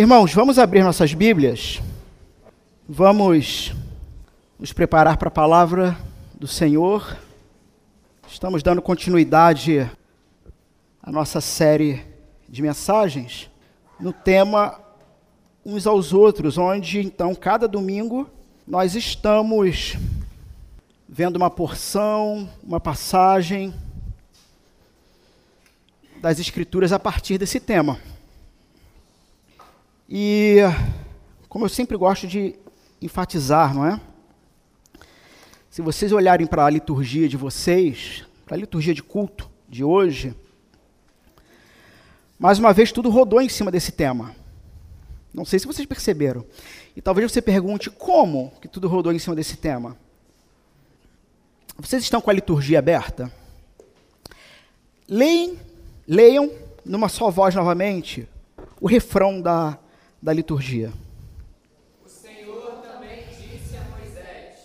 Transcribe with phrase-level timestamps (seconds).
[0.00, 1.78] Irmãos, vamos abrir nossas Bíblias.
[2.88, 3.74] Vamos
[4.58, 5.94] nos preparar para a palavra
[6.32, 7.18] do Senhor.
[8.26, 9.90] Estamos dando continuidade
[11.02, 12.02] à nossa série
[12.48, 13.50] de mensagens
[14.00, 14.80] no tema
[15.66, 18.26] uns aos outros, onde então cada domingo
[18.66, 19.98] nós estamos
[21.06, 23.74] vendo uma porção, uma passagem
[26.22, 28.00] das Escrituras a partir desse tema.
[30.12, 30.56] E,
[31.48, 32.56] como eu sempre gosto de
[33.00, 34.00] enfatizar, não é?
[35.70, 40.34] Se vocês olharem para a liturgia de vocês, para a liturgia de culto de hoje,
[42.36, 44.34] mais uma vez tudo rodou em cima desse tema.
[45.32, 46.44] Não sei se vocês perceberam.
[46.96, 49.96] E talvez você pergunte como que tudo rodou em cima desse tema.
[51.78, 53.32] Vocês estão com a liturgia aberta?
[55.08, 55.56] Leem,
[56.04, 56.50] leiam
[56.84, 58.28] numa só voz novamente
[58.80, 59.78] o refrão da
[60.22, 60.92] da liturgia.
[62.04, 64.58] O Senhor também disse a Moisés: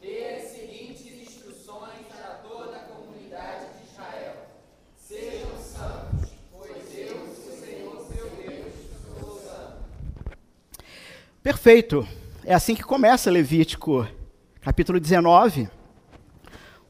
[0.00, 4.34] Dê as seguintes instruções a toda a comunidade de Israel:
[4.96, 8.74] Sejam santos, pois eu, o Senhor seu Deus,
[9.20, 9.84] sou santo.
[11.42, 12.08] Perfeito.
[12.44, 14.08] É assim que começa Levítico,
[14.62, 15.68] capítulo 19.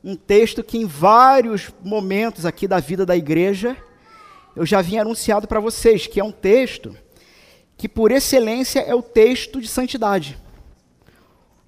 [0.05, 3.77] Um texto que em vários momentos aqui da vida da igreja
[4.55, 6.97] eu já vinha anunciado para vocês, que é um texto
[7.79, 10.37] que por excelência é o texto de santidade.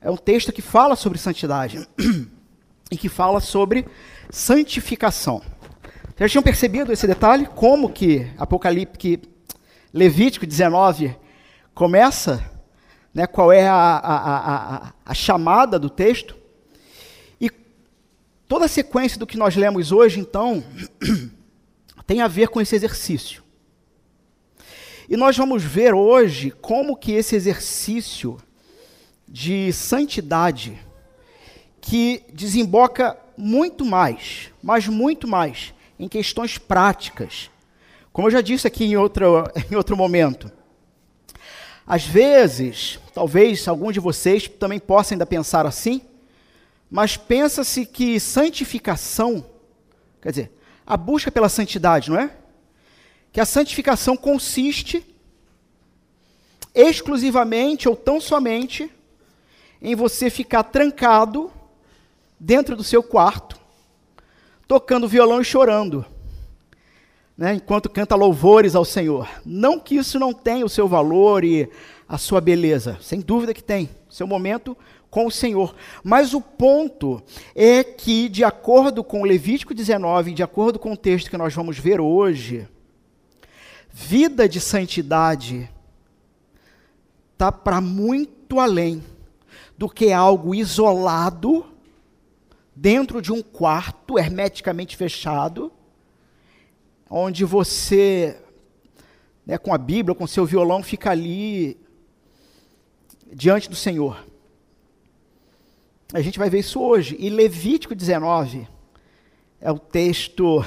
[0.00, 1.86] É um texto que fala sobre santidade
[2.91, 3.86] e que fala sobre
[4.28, 5.41] santificação.
[6.16, 7.47] Vocês tinham percebido esse detalhe?
[7.47, 9.22] Como que Apocalipse,
[9.94, 11.16] Levítico 19
[11.72, 12.44] começa?
[13.14, 16.36] Né, qual é a, a, a, a chamada do texto?
[17.41, 17.50] E
[18.48, 20.62] toda a sequência do que nós lemos hoje, então,
[22.06, 23.42] tem a ver com esse exercício.
[25.11, 28.39] E nós vamos ver hoje como que esse exercício
[29.27, 30.78] de santidade
[31.80, 37.50] que desemboca muito mais, mas muito mais em questões práticas.
[38.12, 40.48] Como eu já disse aqui em outro, em outro momento.
[41.84, 46.03] Às vezes, talvez alguns de vocês também possam ainda pensar assim,
[46.88, 49.44] mas pensa-se que santificação,
[50.22, 50.53] quer dizer,
[50.87, 52.31] a busca pela santidade, não é?
[53.32, 55.04] Que a santificação consiste
[56.74, 58.91] exclusivamente ou tão somente
[59.80, 61.50] em você ficar trancado
[62.38, 63.58] dentro do seu quarto,
[64.66, 66.04] tocando violão e chorando,
[67.36, 69.28] né, enquanto canta louvores ao Senhor.
[69.44, 71.68] Não que isso não tenha o seu valor e
[72.08, 74.76] a sua beleza, sem dúvida que tem, seu momento
[75.10, 75.74] com o Senhor.
[76.04, 77.22] Mas o ponto
[77.54, 81.78] é que, de acordo com Levítico 19, de acordo com o texto que nós vamos
[81.78, 82.68] ver hoje,
[83.93, 85.71] vida de santidade
[87.33, 89.03] está para muito além
[89.77, 91.67] do que algo isolado
[92.75, 95.73] dentro de um quarto hermeticamente fechado,
[97.09, 98.41] onde você,
[99.45, 101.78] né, com a Bíblia, com seu violão, fica ali
[103.33, 104.25] diante do Senhor.
[106.12, 107.17] A gente vai ver isso hoje.
[107.19, 108.67] E Levítico 19
[109.61, 110.65] é o texto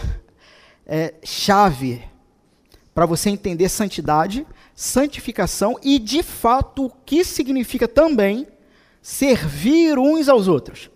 [0.86, 2.04] é, chave
[2.94, 4.46] para você entender santidade,
[4.76, 8.48] santificação e, de fato, o que significa também
[9.02, 10.90] servir uns aos outros.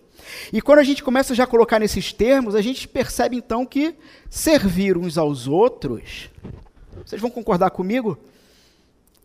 [0.52, 3.94] E quando a gente começa já a colocar nesses termos, a gente percebe então que
[4.30, 6.30] servir uns aos outros,
[7.04, 8.18] vocês vão concordar comigo?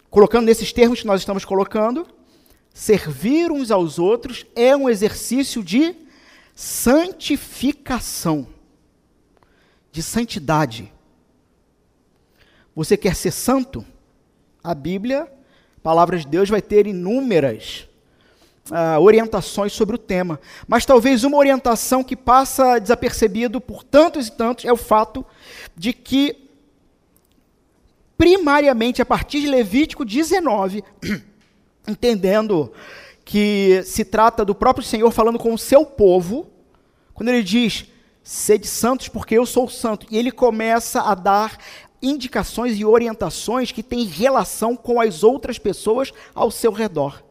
[0.10, 2.08] Colocando nesses termos que nós estamos colocando,
[2.74, 5.96] servir uns aos outros é um exercício de
[6.56, 8.48] santificação,
[9.92, 10.92] de santidade.
[12.76, 13.86] Você quer ser santo?
[14.64, 15.24] A Bíblia,
[15.78, 17.88] a palavra de Deus, vai ter inúmeras
[18.72, 20.40] uh, orientações sobre o tema.
[20.68, 25.26] Mas talvez uma orientação que passa desapercebido por tantos e tantos é o fato
[25.76, 26.50] de que,
[28.18, 30.84] primariamente, a partir de Levítico 19,
[31.88, 32.72] entendendo
[33.26, 36.50] que se trata do próprio Senhor falando com o seu povo,
[37.14, 37.86] quando ele diz,
[38.24, 41.58] sede santos porque eu sou santo, e ele começa a dar
[42.04, 47.24] indicações e orientações que têm relação com as outras pessoas ao seu redor.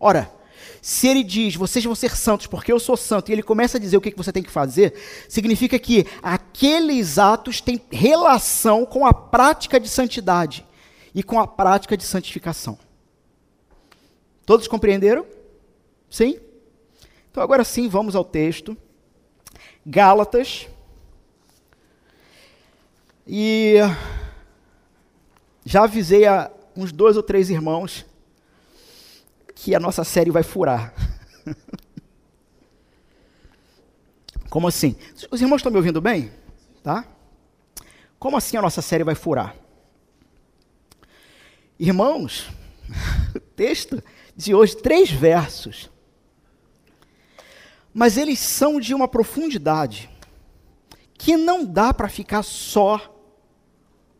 [0.00, 0.32] Ora,
[0.80, 3.80] se ele diz, vocês vão ser santos porque eu sou santo, e ele começa a
[3.80, 4.94] dizer o que você tem que fazer,
[5.28, 10.64] significa que aqueles atos têm relação com a prática de santidade
[11.14, 12.78] e com a prática de santificação.
[14.44, 15.26] Todos compreenderam?
[16.08, 16.38] Sim?
[17.30, 18.76] Então agora sim, vamos ao texto.
[19.84, 20.68] Gálatas,
[23.26, 23.74] e
[25.64, 28.06] já avisei a, uns dois ou três irmãos
[29.54, 30.94] que a nossa série vai furar.
[34.48, 34.94] Como assim?
[35.30, 36.30] Os irmãos estão me ouvindo bem?
[36.84, 37.04] Tá?
[38.18, 39.56] Como assim a nossa série vai furar?
[41.78, 42.48] Irmãos,
[43.34, 44.02] o texto
[44.36, 45.90] de hoje, três versos.
[47.92, 50.08] Mas eles são de uma profundidade
[51.14, 53.15] que não dá para ficar só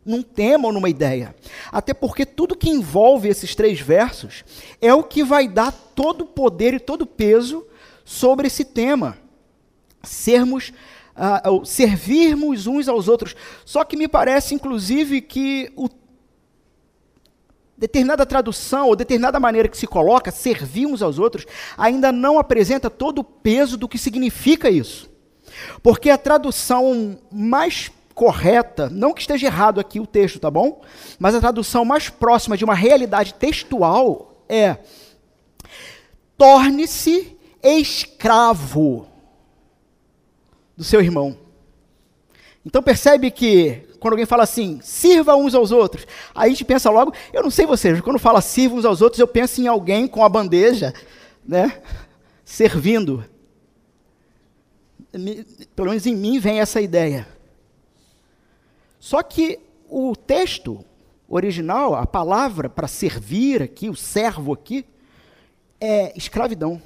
[0.07, 1.35] num tema ou numa ideia.
[1.71, 4.43] Até porque tudo que envolve esses três versos
[4.81, 7.65] é o que vai dar todo o poder e todo o peso
[8.05, 9.17] sobre esse tema.
[10.01, 10.71] Sermos,
[11.15, 13.35] uh, servirmos uns aos outros.
[13.65, 15.89] Só que me parece, inclusive, que o
[17.77, 21.45] determinada tradução ou determinada maneira que se coloca, servir uns aos outros,
[21.77, 25.09] ainda não apresenta todo o peso do que significa isso.
[25.83, 30.81] Porque a tradução mais correta, não que esteja errado aqui o texto, tá bom?
[31.19, 34.77] Mas a tradução mais próxima de uma realidade textual é:
[36.35, 39.07] torne-se escravo
[40.75, 41.37] do seu irmão.
[42.65, 46.89] Então percebe que quando alguém fala assim, sirva uns aos outros, aí a gente pensa
[46.89, 50.07] logo, eu não sei vocês, quando fala sirva uns aos outros, eu penso em alguém
[50.07, 50.91] com a bandeja,
[51.45, 51.83] né,
[52.43, 53.23] servindo.
[55.75, 57.36] Pelo menos em mim vem essa ideia.
[58.99, 59.59] Só que
[59.89, 60.83] o texto
[61.27, 64.85] original, a palavra para servir aqui, o servo aqui,
[65.79, 66.81] é escravidão.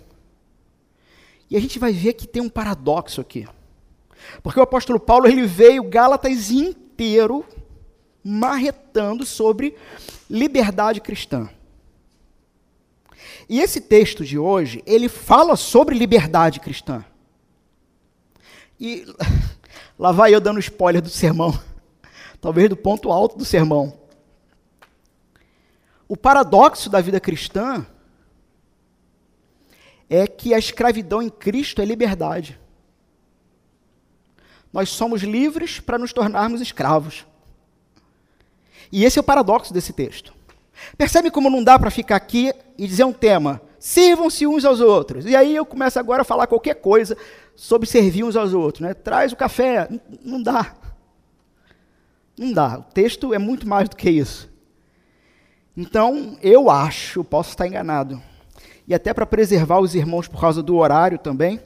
[1.50, 3.48] E a gente vai ver que tem um paradoxo aqui.
[4.42, 7.46] Porque o apóstolo Paulo ele veio Gálatas inteiro
[8.24, 9.76] marretando sobre
[10.30, 11.50] liberdade cristã.
[13.50, 17.04] E esse texto de hoje, ele fala sobre liberdade cristã.
[18.80, 19.06] E
[20.00, 21.60] lá vai eu dando spoiler do sermão,
[22.42, 23.94] talvez do ponto alto do sermão.
[26.10, 27.86] O paradoxo da vida cristã
[30.10, 32.60] é que a escravidão em Cristo é liberdade.
[34.74, 37.26] Nós somos livres para nos tornarmos escravos.
[38.92, 40.34] E esse é o paradoxo desse texto.
[40.98, 45.26] Percebe como não dá para ficar aqui e dizer um tema, sirvam-se uns aos outros.
[45.26, 47.16] E aí eu começo agora a falar qualquer coisa
[47.56, 48.82] sobre servir uns aos outros.
[48.82, 48.94] Né?
[48.94, 49.88] Traz o café.
[50.24, 50.76] Não dá.
[52.42, 52.80] Não dá.
[52.80, 54.50] O texto é muito mais do que isso.
[55.78, 58.20] Então, eu acho, posso estar enganado,
[58.88, 61.62] e até para preservar os irmãos por causa do horário também,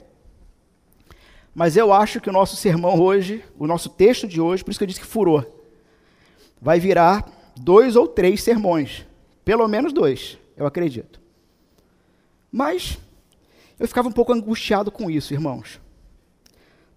[1.54, 4.78] mas eu acho que o nosso sermão hoje, o nosso texto de hoje, por isso
[4.78, 5.64] que eu disse que furou,
[6.60, 7.26] vai virar
[7.56, 9.06] dois ou três sermões.
[9.46, 11.18] Pelo menos dois, eu acredito.
[12.52, 12.98] Mas
[13.80, 15.80] eu ficava um pouco angustiado com isso, irmãos.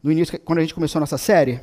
[0.04, 1.62] No início, quando a gente começou a nossa série.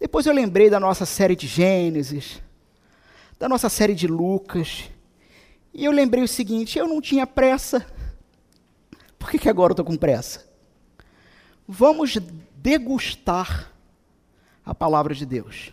[0.00, 2.40] Depois eu lembrei da nossa série de Gênesis,
[3.38, 4.90] da nossa série de Lucas.
[5.74, 7.86] E eu lembrei o seguinte: eu não tinha pressa.
[9.18, 10.48] Por que, que agora eu estou com pressa?
[11.68, 12.16] Vamos
[12.56, 13.70] degustar
[14.64, 15.70] a palavra de Deus,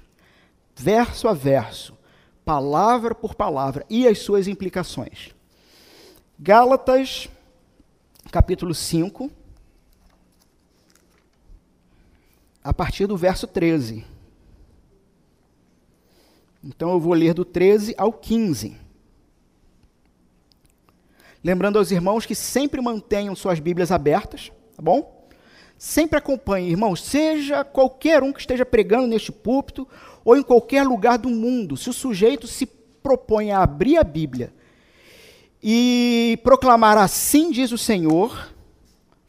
[0.75, 1.97] verso a verso,
[2.43, 5.33] palavra por palavra e as suas implicações.
[6.37, 7.29] Gálatas,
[8.29, 9.31] capítulo 5,
[12.61, 14.16] a partir do verso 13.
[16.67, 18.75] Então eu vou ler do 13 ao 15.
[21.41, 25.25] Lembrando aos irmãos que sempre mantenham suas Bíblias abertas, tá bom?
[25.77, 29.87] Sempre acompanhe, irmãos, seja qualquer um que esteja pregando neste púlpito
[30.25, 34.53] ou em qualquer lugar do mundo, se o sujeito se propõe a abrir a Bíblia
[35.63, 38.53] e proclamar assim diz o Senhor,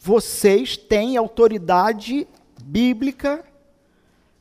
[0.00, 2.26] vocês têm autoridade
[2.60, 3.44] bíblica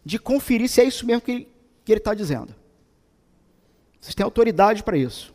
[0.03, 1.47] de conferir se é isso mesmo que ele
[1.87, 2.55] está dizendo.
[4.07, 5.33] Vocês têm autoridade para isso.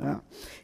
[0.00, 0.16] É.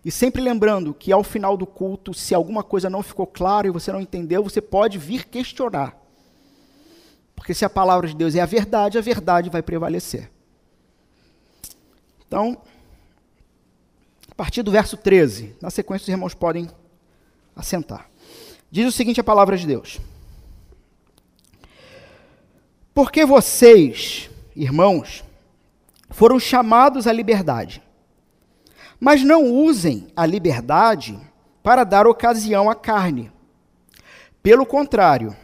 [0.03, 3.71] E sempre lembrando que ao final do culto, se alguma coisa não ficou clara e
[3.71, 5.95] você não entendeu, você pode vir questionar.
[7.35, 10.31] Porque se a palavra de Deus é a verdade, a verdade vai prevalecer.
[12.27, 12.63] Então,
[14.31, 16.71] a partir do verso 13, na sequência os irmãos podem
[17.55, 18.09] assentar.
[18.71, 20.01] Diz o seguinte a palavra de Deus:
[22.95, 25.26] Porque vocês, irmãos,
[26.17, 27.83] foram chamados à liberdade
[28.99, 31.19] mas não usem a liberdade
[31.63, 33.33] para dar ocasião à carne.
[34.43, 35.37] Pelo contrário,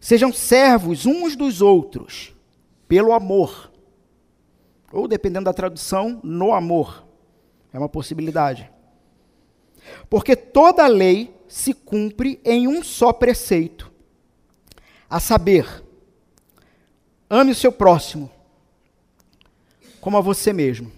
[0.00, 2.34] sejam servos uns dos outros,
[2.88, 3.70] pelo amor.
[4.92, 7.04] Ou, dependendo da tradução, no amor.
[7.72, 8.70] É uma possibilidade.
[10.08, 13.92] Porque toda a lei se cumpre em um só preceito,
[15.08, 15.84] a saber,
[17.30, 18.30] ame o seu próximo
[20.06, 20.92] como a você mesmo.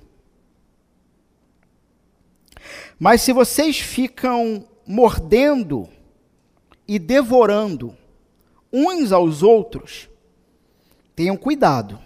[2.99, 5.89] Mas se vocês ficam mordendo
[6.87, 7.97] e devorando
[8.71, 10.11] uns aos outros,
[11.17, 11.99] tenham cuidado,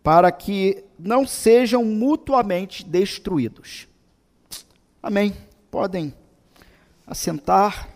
[0.00, 3.88] para que não sejam mutuamente destruídos.
[5.02, 5.34] Amém.
[5.68, 6.14] Podem
[7.08, 7.88] assentar.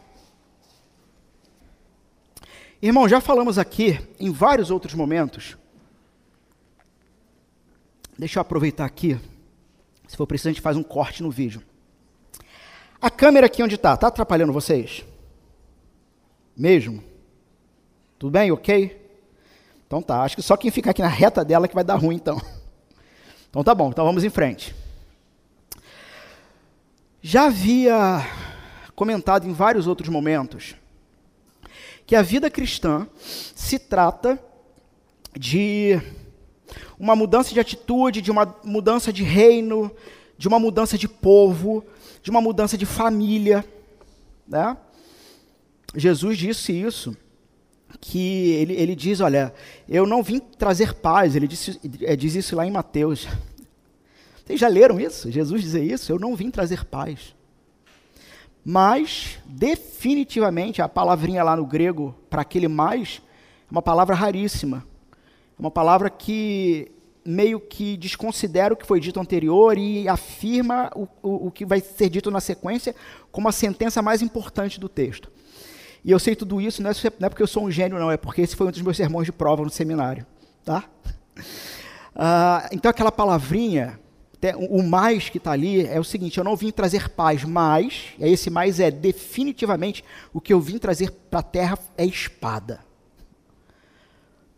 [2.83, 5.57] Irmão, já falamos aqui em vários outros momentos.
[8.19, 9.19] Deixa eu aproveitar aqui.
[10.07, 11.63] Se for preciso, a gente faz um corte no vídeo.
[13.01, 15.05] A câmera aqui onde está, está atrapalhando vocês?
[16.57, 17.03] Mesmo?
[18.19, 18.53] Tudo bem?
[18.53, 19.01] Ok?
[19.87, 20.23] Então tá.
[20.23, 22.41] Acho que só quem ficar aqui na reta dela que vai dar ruim, então.
[23.51, 23.91] Então tá bom.
[23.91, 24.75] Então vamos em frente.
[27.21, 28.27] Já havia
[28.95, 30.75] comentado em vários outros momentos
[32.07, 34.43] que a vida cristã se trata
[35.39, 36.01] de
[36.99, 39.91] uma mudança de atitude, de uma mudança de reino,
[40.37, 41.85] de uma mudança de povo,
[42.23, 43.65] de uma mudança de família.
[44.47, 44.77] Né?
[45.95, 47.17] Jesus disse isso,
[48.01, 49.55] que ele, ele diz, olha,
[49.89, 53.29] eu não vim trazer paz, ele disse, é, diz isso lá em Mateus.
[54.45, 55.31] Vocês já leram isso?
[55.31, 56.11] Jesus dizer isso?
[56.11, 57.35] Eu não vim trazer paz.
[58.65, 63.21] Mas, definitivamente, a palavrinha lá no grego, para aquele mais,
[63.69, 64.87] é uma palavra raríssima.
[65.63, 66.91] Uma palavra que
[67.25, 71.79] meio que desconsidera o que foi dito anterior e afirma o, o, o que vai
[71.79, 72.97] ser dito na sequência
[73.31, 75.31] como a sentença mais importante do texto.
[76.05, 78.11] E eu sei tudo isso não é, não é, porque eu sou um gênio, não,
[78.11, 80.27] é porque esse foi um dos meus sermões de prova no seminário.
[80.65, 80.83] Tá?
[81.39, 84.01] Uh, então, aquela palavrinha,
[84.69, 88.25] o mais que está ali, é o seguinte: eu não vim trazer paz, mas, e
[88.25, 90.03] esse mais é definitivamente
[90.35, 92.81] o que eu vim trazer para a terra é espada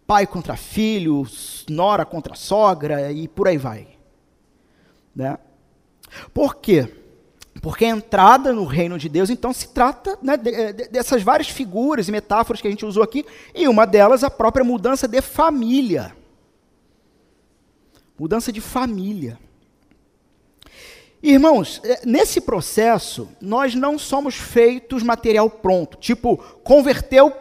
[0.07, 1.27] pai contra filho,
[1.69, 3.89] nora contra sogra e por aí vai.
[5.15, 5.39] Né?
[6.33, 6.89] Por quê?
[7.63, 12.09] Porque a entrada no reino de Deus, então, se trata né, de, dessas várias figuras
[12.09, 16.15] e metáforas que a gente usou aqui, e uma delas a própria mudança de família.
[18.19, 19.39] Mudança de família.
[21.23, 25.97] Irmãos, é, nesse processo, nós não somos feitos material pronto.
[25.97, 27.33] Tipo, converteu,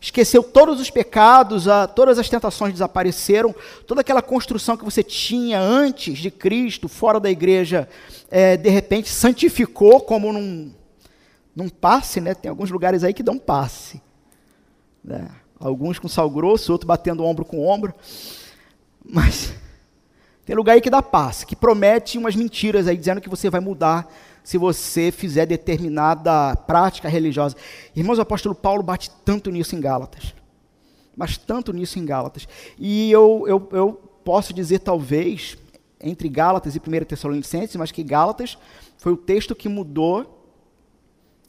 [0.00, 3.54] esqueceu todos os pecados, todas as tentações desapareceram,
[3.86, 7.88] toda aquela construção que você tinha antes de Cristo, fora da igreja,
[8.30, 10.72] é, de repente santificou como num,
[11.54, 12.34] num passe, né?
[12.34, 14.00] Tem alguns lugares aí que dão passe.
[15.02, 15.28] Né?
[15.58, 17.94] Alguns com sal grosso, outro batendo ombro com ombro.
[19.04, 19.54] Mas
[20.44, 23.60] tem lugar aí que dá passe, que promete umas mentiras aí, dizendo que você vai
[23.60, 24.06] mudar
[24.46, 27.56] se você fizer determinada prática religiosa.
[27.96, 30.36] Irmãos, o apóstolo Paulo bate tanto nisso em Gálatas.
[31.16, 32.46] Mas tanto nisso em Gálatas.
[32.78, 33.92] E eu, eu, eu
[34.24, 35.58] posso dizer, talvez,
[36.00, 38.56] entre Gálatas e 1 Tessalonicenses, mas que Gálatas
[38.98, 40.48] foi o texto que mudou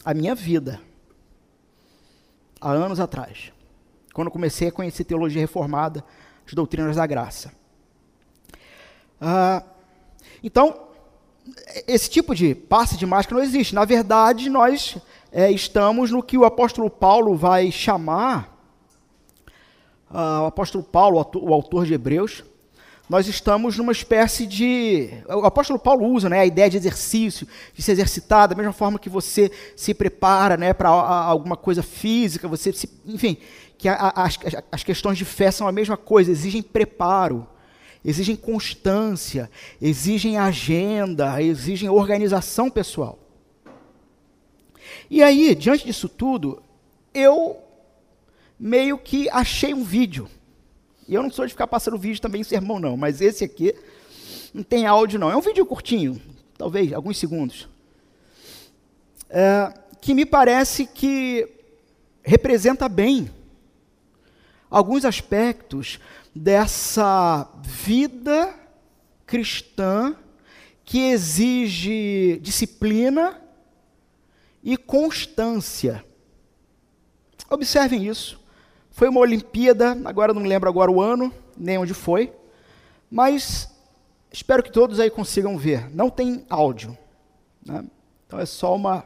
[0.03, 0.81] a minha vida.
[2.59, 3.51] Há anos atrás.
[4.11, 6.03] Quando comecei a conhecer teologia reformada,
[6.47, 7.51] as doutrinas da graça.
[9.21, 9.61] Ah,
[10.41, 10.86] então,
[11.87, 13.75] esse tipo de passe de máscara não existe.
[13.75, 14.97] Na verdade, nós
[15.31, 18.57] é, estamos no que o apóstolo Paulo vai chamar,
[20.09, 22.43] uh, o apóstolo Paulo, o autor de Hebreus,
[23.09, 25.09] nós estamos numa espécie de.
[25.29, 28.99] O apóstolo Paulo usa né, a ideia de exercício, de se exercitar, da mesma forma
[28.99, 33.37] que você se prepara né, para alguma coisa física, você se, enfim,
[33.77, 34.37] que a, a, as,
[34.69, 37.47] as questões de fé são a mesma coisa, exigem preparo
[38.07, 43.19] exigem constância, exigem agenda, exigem organização pessoal.
[45.09, 46.63] E aí, diante disso tudo,
[47.13, 47.57] eu
[48.57, 50.29] meio que achei um vídeo.
[51.05, 53.75] E eu não sou de ficar passando vídeo também em sermão, não, mas esse aqui
[54.53, 55.29] não tem áudio, não.
[55.29, 56.21] É um vídeo curtinho,
[56.57, 57.67] talvez, alguns segundos.
[59.29, 61.45] É, que me parece que
[62.23, 63.29] representa bem
[64.69, 65.99] alguns aspectos
[66.37, 68.53] dessa vida
[69.25, 70.15] cristã
[70.85, 73.41] que exige disciplina
[74.63, 76.05] e constância.
[77.49, 78.39] Observem isso.
[78.91, 82.33] Foi uma Olimpíada, agora não lembro agora o ano, nem onde foi,
[83.09, 83.69] mas
[84.31, 85.93] espero que todos aí consigam ver.
[85.93, 86.97] Não tem áudio.
[87.65, 87.85] Né?
[88.25, 89.03] Então é só uma.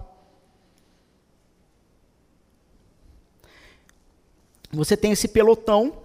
[4.71, 6.00] Você tem esse pelotão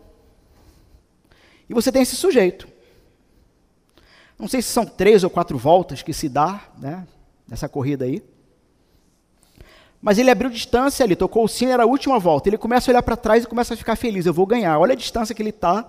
[1.69, 2.69] e você tem esse sujeito.
[4.39, 7.07] Não sei se são três ou quatro voltas que se dá, né,
[7.49, 8.23] nessa corrida aí.
[10.01, 12.49] Mas ele abriu distância ali, tocou o sino, era a última volta.
[12.49, 14.27] Ele começa a olhar para trás e começa a ficar feliz.
[14.27, 14.79] Eu vou ganhar.
[14.79, 15.89] Olha a distância que ele está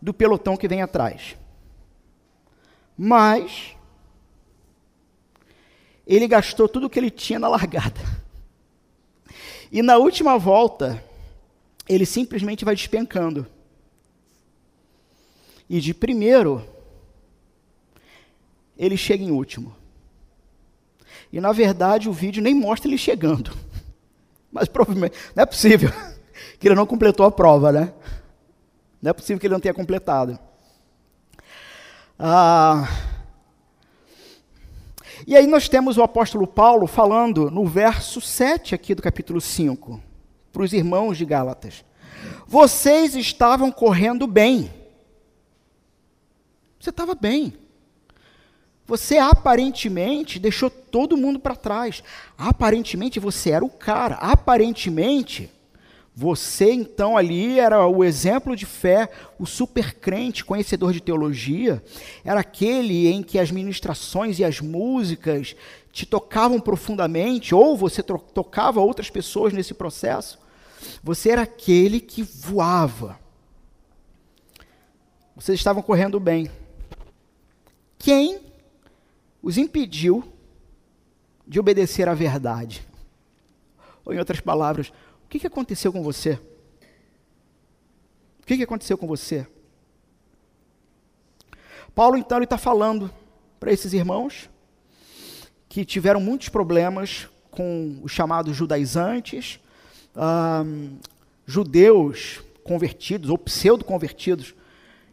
[0.00, 1.36] do pelotão que vem atrás.
[2.96, 3.76] Mas
[6.06, 8.00] ele gastou tudo o que ele tinha na largada.
[9.70, 11.02] E na última volta,
[11.88, 13.46] ele simplesmente vai despencando.
[15.68, 16.64] E de primeiro,
[18.76, 19.74] ele chega em último.
[21.32, 23.52] E na verdade o vídeo nem mostra ele chegando.
[24.52, 25.90] Mas provavelmente, não é possível
[26.58, 27.92] que ele não completou a prova, né?
[29.00, 30.38] Não é possível que ele não tenha completado.
[32.18, 32.86] Ah,
[35.26, 40.00] e aí nós temos o apóstolo Paulo falando no verso 7 aqui do capítulo 5,
[40.52, 41.84] para os irmãos de Gálatas.
[42.46, 44.70] Vocês estavam correndo bem.
[46.82, 47.54] Você estava bem.
[48.84, 52.02] Você aparentemente deixou todo mundo para trás.
[52.36, 54.16] Aparentemente você era o cara.
[54.16, 55.48] Aparentemente
[56.12, 59.08] você então ali era o exemplo de fé,
[59.38, 61.80] o super crente, conhecedor de teologia,
[62.24, 65.54] era aquele em que as ministrações e as músicas
[65.92, 70.36] te tocavam profundamente, ou você tocava outras pessoas nesse processo.
[71.00, 73.18] Você era aquele que voava.
[75.36, 76.50] Vocês estavam correndo bem.
[78.02, 78.40] Quem
[79.42, 80.30] os impediu
[81.46, 82.86] de obedecer à verdade?
[84.04, 84.92] Ou, em outras palavras,
[85.32, 86.38] que, que aconteceu com você?
[88.42, 89.46] O que, que aconteceu com você?
[91.94, 93.10] Paulo, então, ele está falando
[93.58, 94.50] para esses irmãos
[95.70, 99.58] que tiveram muitos problemas com os chamados judaizantes,
[101.46, 104.54] judeus convertidos ou pseudo-convertidos,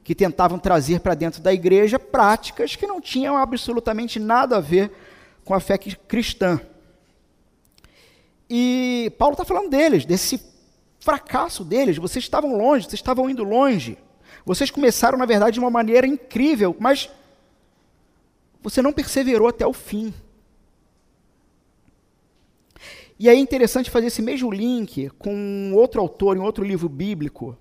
[0.10, 4.92] que tentavam trazer para dentro da igreja práticas que não tinham absolutamente nada a ver
[5.46, 6.60] com a fé cristã.
[8.50, 10.42] E Paulo está falando deles, desse
[11.00, 11.98] fracasso deles.
[11.98, 14.00] Vocês estavam longe, vocês estavam indo longe.
[14.44, 17.08] Vocês começaram, na verdade, de uma maneira incrível, mas
[18.64, 20.12] você não perseverou até o fim.
[23.20, 27.56] E é interessante fazer esse mesmo link com outro autor em outro livro bíblico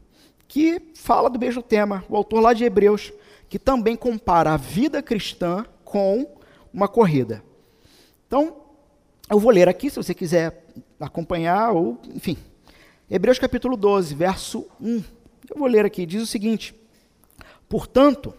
[0.49, 3.13] que fala do mesmo tema, o autor lá de Hebreus,
[3.51, 6.27] que também compara a vida cristã com
[6.73, 7.45] uma corrida.
[8.27, 8.57] Então,
[9.31, 10.65] eu vou ler aqui, se você quiser
[10.99, 12.37] acompanhar, ou, enfim.
[13.11, 15.05] Hebreus capítulo 12, verso 1.
[15.51, 16.75] Eu vou ler aqui, diz o seguinte:
[17.69, 18.33] Portanto,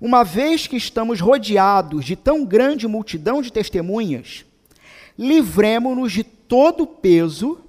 [0.00, 4.44] uma vez que estamos rodeados de tão grande multidão de testemunhas,
[5.18, 7.63] livremo-nos de todo o peso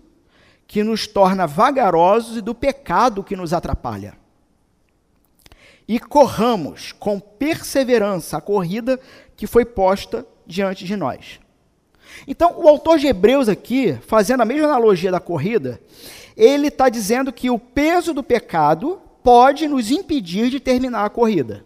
[0.67, 4.17] que nos torna vagarosos e do pecado que nos atrapalha.
[5.87, 8.99] E corramos com perseverança a corrida
[9.35, 11.39] que foi posta diante de nós
[12.27, 15.81] então, o autor de Hebreus aqui, fazendo a mesma analogia da corrida,
[16.35, 21.65] ele está dizendo que o peso do pecado pode nos impedir de terminar a corrida.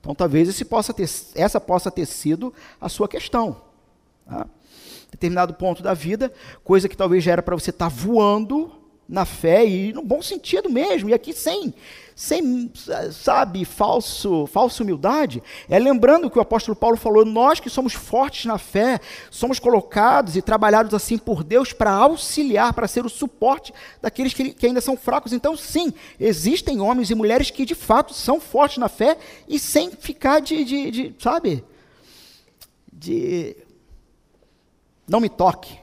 [0.00, 3.60] Então, talvez possa ter, essa possa ter sido a sua questão.
[4.26, 4.46] Tá?
[5.10, 8.72] Determinado ponto da vida, coisa que talvez já era para você estar tá voando
[9.08, 11.72] na fé e no bom sentido mesmo, e aqui sem
[12.16, 12.72] sem,
[13.12, 18.46] sabe, falso, falsa humildade, é lembrando que o apóstolo Paulo falou: nós que somos fortes
[18.46, 18.98] na fé,
[19.30, 24.54] somos colocados e trabalhados assim por Deus para auxiliar, para ser o suporte daqueles que,
[24.54, 25.34] que ainda são fracos.
[25.34, 29.90] Então, sim, existem homens e mulheres que de fato são fortes na fé e sem
[29.90, 31.62] ficar de, de, de sabe,
[32.90, 33.54] de
[35.08, 35.78] não me toque.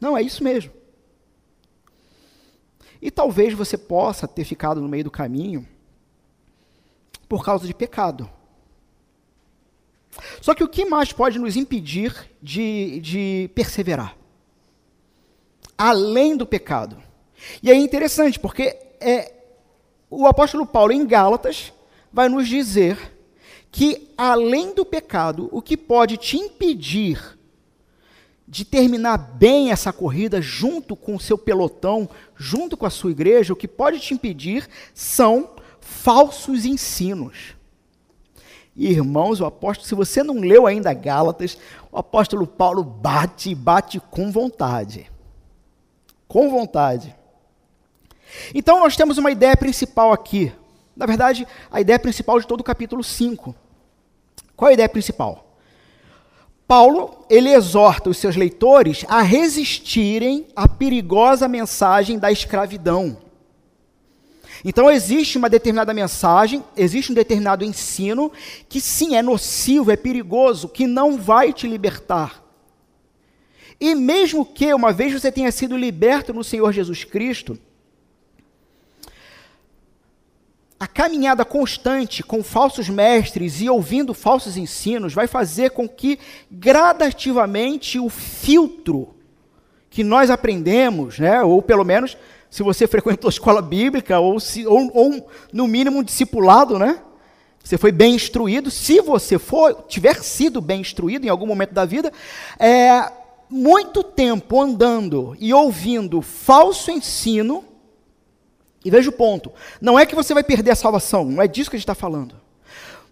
[0.00, 0.72] Não, é isso mesmo.
[3.00, 5.66] E talvez você possa ter ficado no meio do caminho
[7.28, 8.28] por causa de pecado.
[10.40, 14.16] Só que o que mais pode nos impedir de, de perseverar?
[15.76, 17.02] Além do pecado.
[17.62, 19.32] E é interessante, porque é,
[20.08, 21.72] o apóstolo Paulo, em Gálatas,
[22.12, 23.14] vai nos dizer
[23.70, 27.35] que, além do pecado, o que pode te impedir
[28.48, 33.52] de terminar bem essa corrida junto com o seu pelotão, junto com a sua igreja,
[33.52, 37.56] o que pode te impedir são falsos ensinos.
[38.76, 41.58] Irmãos, o apóstolo, se você não leu ainda Gálatas,
[41.90, 45.10] o apóstolo Paulo bate e bate com vontade.
[46.28, 47.14] Com vontade.
[48.54, 50.52] Então nós temos uma ideia principal aqui.
[50.94, 53.54] Na verdade, a ideia principal de todo o capítulo 5.
[54.54, 55.45] Qual é a ideia principal?
[56.66, 63.18] Paulo, ele exorta os seus leitores a resistirem à perigosa mensagem da escravidão.
[64.64, 68.32] Então existe uma determinada mensagem, existe um determinado ensino
[68.68, 72.42] que sim é nocivo, é perigoso, que não vai te libertar.
[73.80, 77.58] E mesmo que uma vez você tenha sido liberto no Senhor Jesus Cristo,
[80.78, 86.18] a caminhada constante com falsos mestres e ouvindo falsos ensinos vai fazer com que
[86.50, 89.14] gradativamente o filtro
[89.88, 92.16] que nós aprendemos, né, ou pelo menos
[92.50, 97.00] se você frequentou a escola bíblica ou, se, ou, ou no mínimo um discipulado, né,
[97.66, 98.70] você foi bem instruído.
[98.70, 102.12] Se você for tiver sido bem instruído em algum momento da vida,
[102.60, 103.10] é,
[103.50, 107.64] muito tempo andando e ouvindo falso ensino
[108.86, 111.68] e veja o ponto: não é que você vai perder a salvação, não é disso
[111.68, 112.36] que a gente está falando.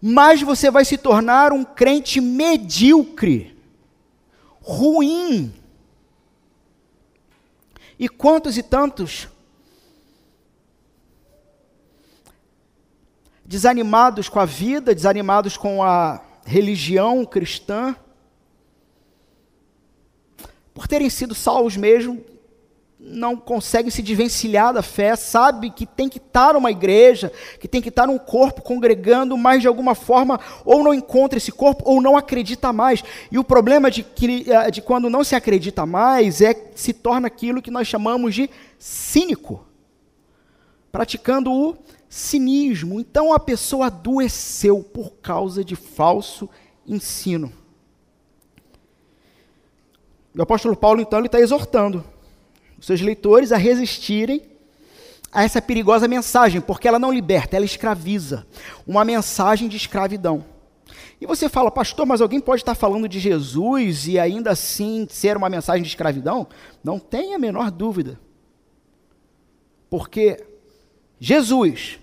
[0.00, 3.58] Mas você vai se tornar um crente medíocre,
[4.60, 5.52] ruim.
[7.98, 9.26] E quantos e tantos
[13.44, 17.96] desanimados com a vida, desanimados com a religião cristã,
[20.72, 22.24] por terem sido salvos mesmo,
[23.06, 27.82] não consegue se desvencilhar da fé, sabe que tem que estar numa igreja, que tem
[27.82, 32.00] que estar num corpo congregando, mas de alguma forma ou não encontra esse corpo ou
[32.00, 33.04] não acredita mais.
[33.30, 36.94] E o problema de, que, eh, de quando não se acredita mais é que se
[36.94, 39.66] torna aquilo que nós chamamos de cínico,
[40.90, 41.76] praticando o
[42.08, 42.98] cinismo.
[42.98, 46.48] Então a pessoa adoeceu por causa de falso
[46.86, 47.52] ensino.
[50.36, 52.04] O apóstolo Paulo, então, ele está exortando
[52.84, 54.42] seus leitores a resistirem
[55.32, 58.46] a essa perigosa mensagem, porque ela não liberta, ela escraviza.
[58.86, 60.44] Uma mensagem de escravidão.
[61.20, 65.36] E você fala, pastor, mas alguém pode estar falando de Jesus e ainda assim ser
[65.36, 66.46] uma mensagem de escravidão?
[66.82, 68.20] Não tenha a menor dúvida.
[69.88, 70.44] Porque
[71.18, 71.98] Jesus,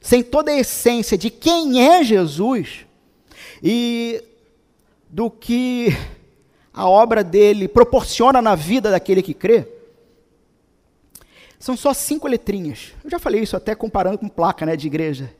[0.00, 2.86] sem toda a essência de quem é Jesus
[3.62, 4.22] e
[5.10, 5.88] do que
[6.72, 9.68] a obra dele proporciona na vida daquele que crê,
[11.58, 12.92] são só cinco letrinhas.
[13.04, 15.32] Eu já falei isso até comparando com placa né, de igreja.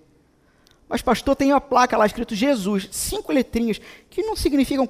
[0.88, 4.88] Mas, pastor, tem uma placa lá escrito Jesus, cinco letrinhas, que não significam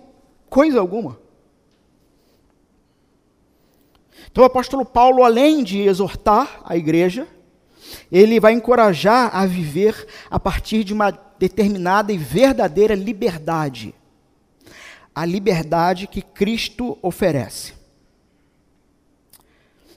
[0.50, 1.18] coisa alguma.
[4.30, 7.26] Então, o apóstolo Paulo, além de exortar a igreja,
[8.10, 13.94] ele vai encorajar a viver a partir de uma determinada e verdadeira liberdade
[15.14, 17.74] a liberdade que Cristo oferece.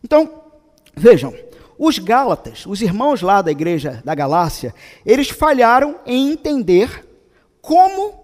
[0.04, 0.44] Então,
[0.96, 1.34] vejam,
[1.78, 4.74] os Gálatas, os irmãos lá da igreja da Galácia,
[5.06, 7.06] eles falharam em entender
[7.62, 8.24] como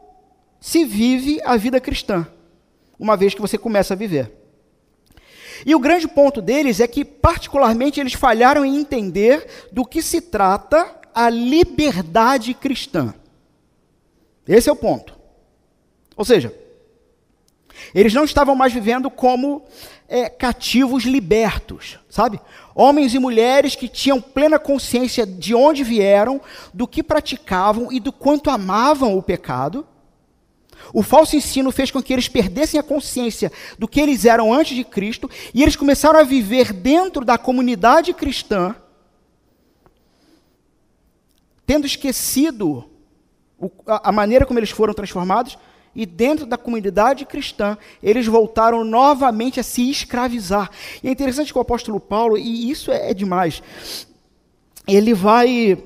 [0.59, 2.27] se vive a vida cristã,
[2.99, 4.31] uma vez que você começa a viver.
[5.65, 10.21] E o grande ponto deles é que, particularmente, eles falharam em entender do que se
[10.21, 13.13] trata a liberdade cristã.
[14.47, 15.17] Esse é o ponto.
[16.15, 16.53] Ou seja,
[17.93, 19.63] eles não estavam mais vivendo como
[20.07, 22.39] é, cativos libertos, sabe?
[22.75, 26.41] Homens e mulheres que tinham plena consciência de onde vieram,
[26.73, 29.87] do que praticavam e do quanto amavam o pecado.
[30.93, 34.75] O falso ensino fez com que eles perdessem a consciência do que eles eram antes
[34.75, 38.75] de Cristo e eles começaram a viver dentro da comunidade cristã,
[41.65, 42.89] tendo esquecido
[43.85, 45.57] a maneira como eles foram transformados
[45.95, 50.69] e dentro da comunidade cristã, eles voltaram novamente a se escravizar.
[51.03, 53.61] E é interessante que o apóstolo Paulo, e isso é, é demais,
[54.87, 55.77] ele vai.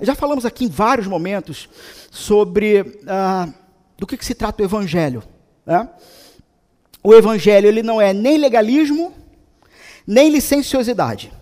[0.00, 1.68] Já falamos aqui em vários momentos
[2.10, 3.48] sobre ah,
[3.96, 5.22] do que, que, se trata o evangelho.
[5.64, 5.88] Né?
[7.02, 9.14] O evangelho ele não é nem legalismo,
[10.06, 11.32] nem licenciosidade.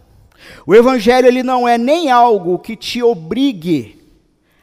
[0.67, 3.98] O evangelho ele não é nem algo que te obrigue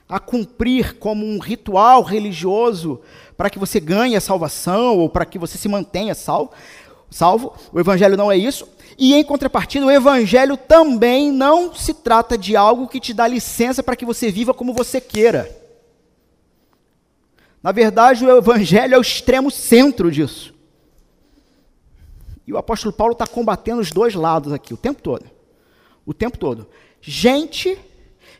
[0.07, 3.01] a cumprir como um ritual religioso
[3.35, 6.51] para que você ganhe a salvação ou para que você se mantenha salvo.
[7.09, 7.53] salvo.
[7.73, 8.67] O evangelho não é isso.
[8.97, 13.83] E em contrapartida, o evangelho também não se trata de algo que te dá licença
[13.83, 15.63] para que você viva como você queira.
[17.61, 20.53] Na verdade, o evangelho é o extremo centro disso.
[22.45, 25.25] E o apóstolo Paulo está combatendo os dois lados aqui, o tempo todo.
[26.05, 26.67] O tempo todo.
[27.01, 27.75] Gente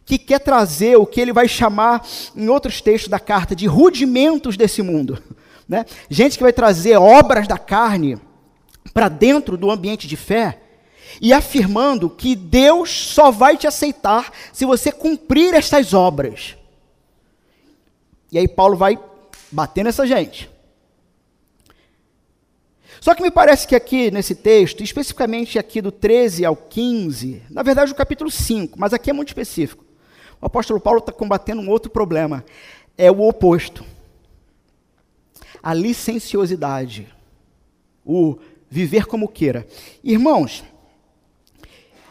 [0.06, 4.56] que quer trazer o que ele vai chamar em outros textos da carta de rudimentos
[4.56, 5.22] desse mundo.
[5.68, 5.84] Né?
[6.08, 8.20] Gente que vai trazer obras da carne
[8.94, 10.62] para dentro do ambiente de fé
[11.20, 16.56] e afirmando que Deus só vai te aceitar se você cumprir estas obras.
[18.32, 19.00] E aí Paulo vai
[19.52, 20.50] bater nessa gente.
[23.00, 27.64] Só que me parece que aqui nesse texto, especificamente aqui do 13 ao 15, na
[27.64, 29.85] verdade o capítulo 5, mas aqui é muito específico.
[30.46, 32.46] O apóstolo Paulo está combatendo um outro problema.
[32.96, 33.84] É o oposto.
[35.62, 37.12] A licenciosidade.
[38.06, 38.38] O
[38.70, 39.68] viver como queira.
[40.04, 40.64] Irmãos,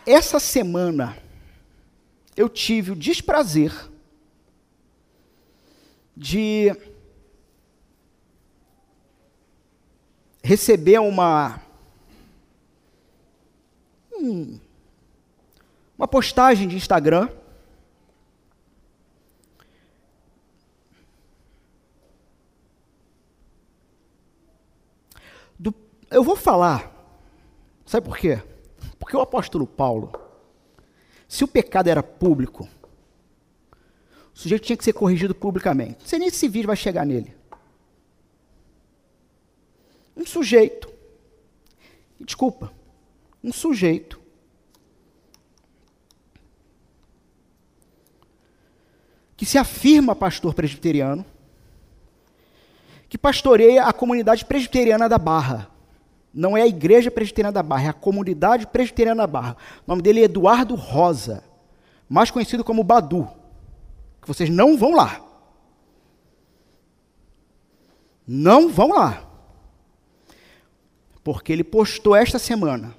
[0.05, 1.17] essa semana,
[2.37, 3.73] eu tive o desprazer
[6.17, 6.77] de
[10.43, 11.63] receber uma
[15.97, 17.29] uma postagem de Instagram
[25.59, 25.75] do,
[26.11, 26.93] eu vou falar,
[27.87, 28.43] sabe por quê?
[28.99, 30.13] Porque o apóstolo Paulo,
[31.29, 32.69] se o pecado era público,
[34.35, 36.01] o sujeito tinha que ser corrigido publicamente.
[36.01, 37.35] Não sei nem se esse vídeo vai chegar nele.
[40.17, 40.93] Um sujeito,
[42.21, 42.73] desculpa,
[43.43, 44.21] um sujeito
[49.37, 51.25] que se afirma pastor presbiteriano,
[53.09, 55.74] que pastoreia a comunidade presbiteriana da Barra.
[56.35, 59.57] Não é a igreja presbiteriana da Barra, é a comunidade presbiteriana da Barra.
[59.87, 61.45] O nome dele é Eduardo Rosa,
[62.09, 63.29] mais conhecido como Badu.
[64.27, 65.25] Vocês não vão lá.
[68.27, 69.31] Não vão lá.
[71.23, 72.95] Porque ele postou esta semana.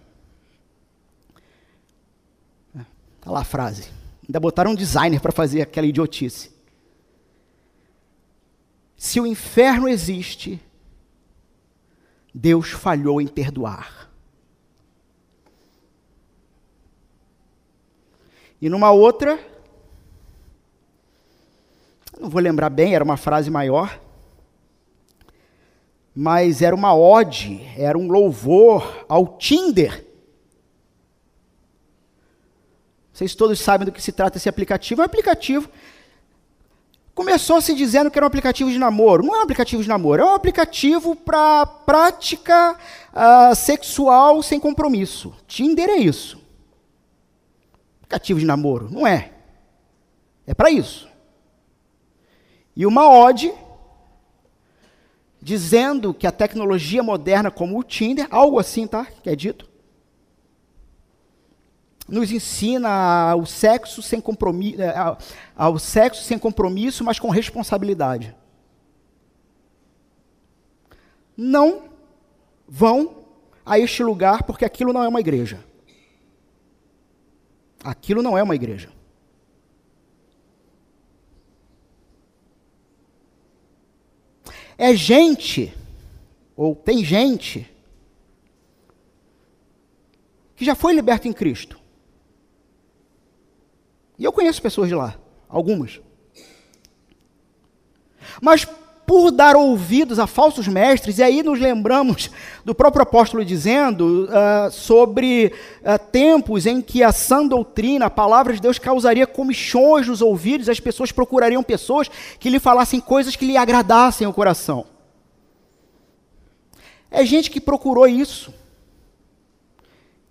[3.18, 3.90] Está lá a frase.
[4.28, 6.52] Ainda botaram um designer para fazer aquela idiotice.
[8.96, 10.62] Se o inferno existe,
[12.38, 14.12] Deus falhou em perdoar.
[18.62, 19.40] E numa outra,
[22.20, 23.98] não vou lembrar bem, era uma frase maior,
[26.14, 30.06] mas era uma ode, era um louvor ao Tinder.
[33.14, 35.02] Vocês todos sabem do que se trata esse aplicativo.
[35.02, 35.70] É um aplicativo.
[37.16, 39.24] Começou se dizendo que era um aplicativo de namoro.
[39.26, 42.78] Não é um aplicativo de namoro, é um aplicativo para prática
[43.14, 45.34] uh, sexual sem compromisso.
[45.48, 46.38] Tinder é isso.
[48.00, 48.90] Aplicativo de namoro.
[48.92, 49.32] Não é.
[50.46, 51.08] É para isso.
[52.76, 53.54] E uma ode
[55.42, 59.06] dizendo que a tecnologia moderna como o Tinder, algo assim, tá?
[59.24, 59.70] Que é dito,
[62.08, 65.18] nos ensina ao sexo sem compromisso, é,
[65.56, 68.36] ao sexo sem compromisso, mas com responsabilidade.
[71.36, 71.90] Não
[72.68, 73.26] vão
[73.66, 75.64] a este lugar porque aquilo não é uma igreja.
[77.84, 78.90] Aquilo não é uma igreja.
[84.78, 85.74] É gente,
[86.56, 87.72] ou tem gente,
[90.56, 91.85] que já foi liberta em Cristo
[94.18, 95.16] e eu conheço pessoas de lá,
[95.50, 96.00] algumas.
[98.42, 98.68] Mas
[99.06, 102.32] por dar ouvidos a falsos mestres, e aí nos lembramos
[102.64, 108.54] do próprio apóstolo dizendo uh, sobre uh, tempos em que a sã doutrina, a palavra
[108.54, 113.46] de Deus, causaria comichões nos ouvidos, as pessoas procurariam pessoas que lhe falassem coisas que
[113.46, 114.88] lhe agradassem o coração.
[117.12, 118.54] É gente que procurou isso.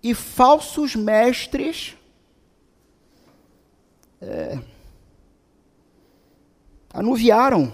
[0.03, 1.95] E falsos mestres
[4.21, 4.59] é,
[6.93, 7.73] anuviaram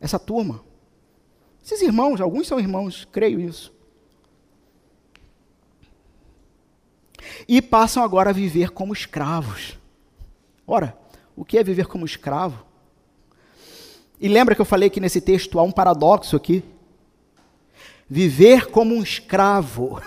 [0.00, 0.64] essa turma.
[1.64, 3.72] Esses irmãos, alguns são irmãos, creio isso.
[7.48, 9.78] E passam agora a viver como escravos.
[10.66, 10.96] Ora,
[11.34, 12.64] o que é viver como escravo?
[14.20, 16.62] E lembra que eu falei que nesse texto há um paradoxo aqui?
[18.08, 20.00] Viver como um escravo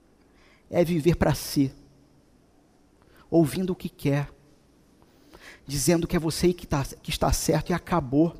[0.70, 1.72] é viver para si,
[3.30, 4.28] ouvindo o que quer
[5.70, 8.34] dizendo que é você que, tá, que está certo e acabou.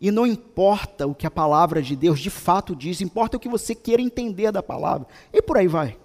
[0.00, 3.48] E não importa o que a palavra de Deus de fato diz, importa o que
[3.48, 5.06] você queira entender da palavra.
[5.32, 5.96] E por aí vai.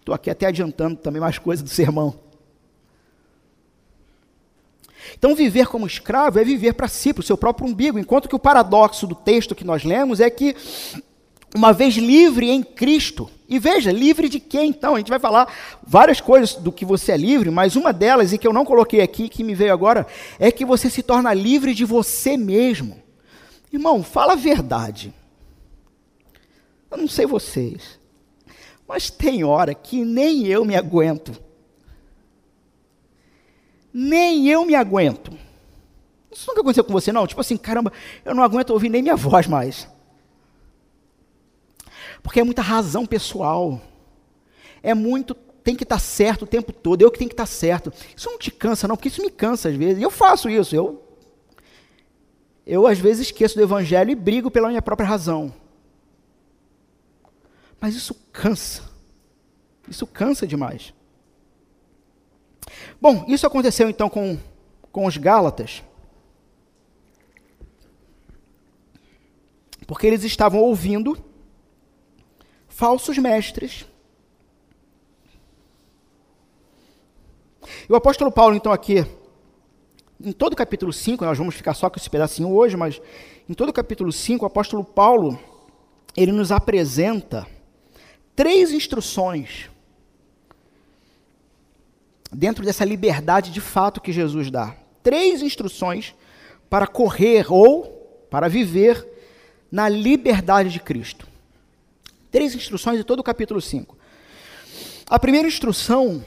[0.00, 2.18] Estou aqui até adiantando também mais coisas do sermão.
[5.16, 8.34] Então, viver como escravo é viver para si, para o seu próprio umbigo, enquanto que
[8.34, 10.56] o paradoxo do texto que nós lemos é que
[11.54, 13.30] uma vez livre em Cristo.
[13.50, 14.94] E veja, livre de quem então?
[14.94, 18.38] A gente vai falar várias coisas do que você é livre, mas uma delas, e
[18.38, 20.06] que eu não coloquei aqui, que me veio agora,
[20.38, 23.02] é que você se torna livre de você mesmo.
[23.72, 25.12] Irmão, fala a verdade.
[26.88, 27.98] Eu não sei vocês,
[28.86, 31.36] mas tem hora que nem eu me aguento.
[33.92, 35.36] Nem eu me aguento.
[36.30, 37.26] Isso nunca aconteceu com você, não?
[37.26, 37.92] Tipo assim, caramba,
[38.24, 39.88] eu não aguento ouvir nem minha voz mais.
[42.22, 43.80] Porque é muita razão pessoal.
[44.82, 47.92] É muito, tem que estar certo o tempo todo, eu que tenho que estar certo.
[48.16, 50.02] Isso não te cansa, não, porque isso me cansa às vezes.
[50.02, 51.06] Eu faço isso, eu.
[52.66, 55.52] Eu às vezes esqueço do evangelho e brigo pela minha própria razão.
[57.80, 58.84] Mas isso cansa.
[59.88, 60.94] Isso cansa demais.
[63.00, 64.38] Bom, isso aconteceu então com,
[64.92, 65.82] com os Gálatas.
[69.86, 71.16] Porque eles estavam ouvindo
[72.80, 73.84] falsos mestres.
[77.86, 79.04] E o apóstolo Paulo, então, aqui,
[80.18, 82.98] em todo o capítulo 5, nós vamos ficar só com esse pedacinho hoje, mas
[83.46, 85.38] em todo o capítulo 5, o apóstolo Paulo,
[86.16, 87.46] ele nos apresenta
[88.34, 89.68] três instruções
[92.32, 94.74] dentro dessa liberdade de fato que Jesus dá.
[95.02, 96.14] Três instruções
[96.70, 99.06] para correr ou para viver
[99.70, 101.29] na liberdade de Cristo.
[102.30, 103.96] Três instruções em todo o capítulo 5.
[105.08, 106.24] A primeira instrução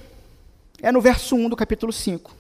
[0.82, 2.36] é no verso 1 do capítulo 5,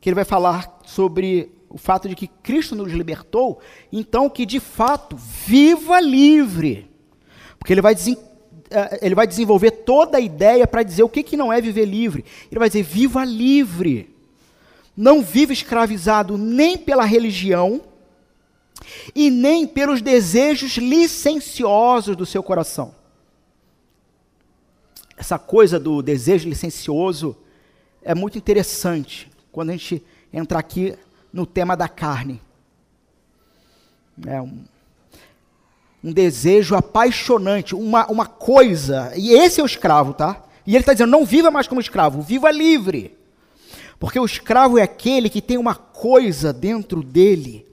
[0.00, 3.60] que ele vai falar sobre o fato de que Cristo nos libertou,
[3.92, 6.88] então que de fato viva livre.
[7.58, 11.36] Porque ele vai, eh, ele vai desenvolver toda a ideia para dizer o que, que
[11.36, 12.24] não é viver livre.
[12.50, 14.14] Ele vai dizer: viva livre.
[14.96, 17.82] Não viva escravizado nem pela religião
[19.14, 22.94] e nem pelos desejos licenciosos do seu coração.
[25.16, 27.36] Essa coisa do desejo licencioso
[28.02, 30.96] é muito interessante quando a gente entra aqui
[31.32, 32.40] no tema da carne.
[34.26, 34.64] É um,
[36.02, 40.42] um desejo apaixonante, uma, uma coisa, e esse é o escravo, tá?
[40.66, 43.16] E ele está dizendo: não viva mais como escravo, viva livre.
[43.98, 47.66] Porque o escravo é aquele que tem uma coisa dentro dele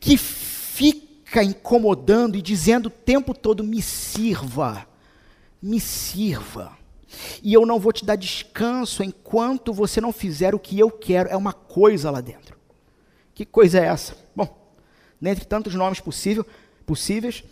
[0.00, 0.16] que
[0.80, 4.86] fica incomodando e dizendo o tempo todo: me sirva,
[5.60, 6.72] me sirva.
[7.42, 11.28] E eu não vou te dar descanso enquanto você não fizer o que eu quero.
[11.28, 12.56] É uma coisa lá dentro.
[13.34, 14.16] Que coisa é essa?
[14.34, 14.72] Bom,
[15.20, 16.46] dentre tantos nomes possível,
[16.86, 17.44] possíveis,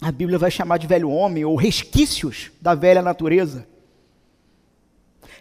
[0.00, 3.66] a Bíblia vai chamar de velho homem ou resquícios da velha natureza,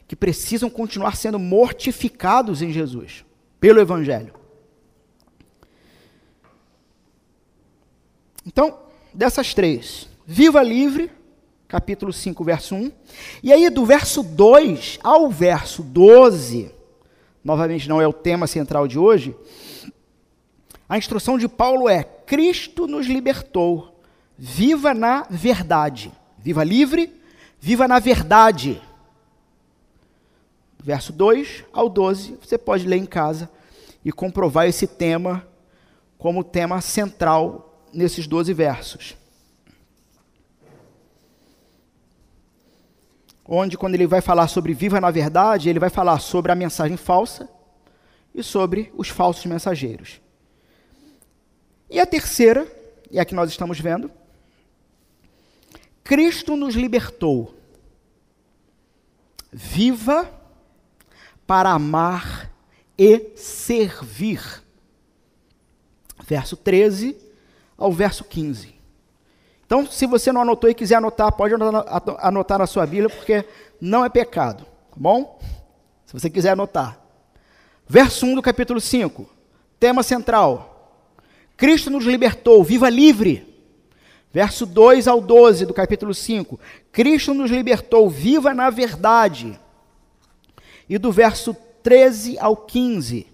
[0.08, 3.26] que precisam continuar sendo mortificados em Jesus,
[3.60, 4.39] pelo Evangelho.
[8.52, 8.80] Então,
[9.14, 11.12] dessas três, viva livre,
[11.68, 12.92] capítulo 5, verso 1.
[13.44, 16.72] E aí, do verso 2 ao verso 12,
[17.44, 19.36] novamente não é o tema central de hoje,
[20.90, 24.02] a instrução de Paulo é: Cristo nos libertou,
[24.36, 26.12] viva na verdade.
[26.40, 27.22] Viva livre,
[27.60, 28.82] viva na verdade.
[30.84, 33.48] Verso 2 ao 12, você pode ler em casa
[34.04, 35.48] e comprovar esse tema
[36.18, 39.16] como tema central nesses 12 versos.
[43.46, 46.98] Onde, quando ele vai falar sobre viva na verdade, ele vai falar sobre a mensagem
[46.98, 47.50] falsa
[48.34, 50.22] e sobre os falsos mensageiros.
[51.90, 52.68] E a terceira,
[53.10, 54.12] e a que nós estamos vendo,
[56.04, 57.56] Cristo nos libertou.
[59.52, 60.32] Viva
[61.48, 62.52] para amar
[62.96, 64.64] e servir.
[66.24, 67.29] Verso 13
[67.80, 68.76] ao verso 15.
[69.66, 71.54] Então, se você não anotou e quiser anotar, pode
[72.20, 73.46] anotar na sua Bíblia, porque
[73.80, 75.40] não é pecado, tá bom?
[76.06, 77.00] Se você quiser anotar.
[77.88, 79.30] Verso 1 do capítulo 5,
[79.80, 81.06] tema central.
[81.56, 83.48] Cristo nos libertou, viva livre.
[84.32, 86.60] Verso 2 ao 12 do capítulo 5,
[86.92, 89.60] Cristo nos libertou, viva na verdade.
[90.88, 93.26] E do verso 13 ao 15,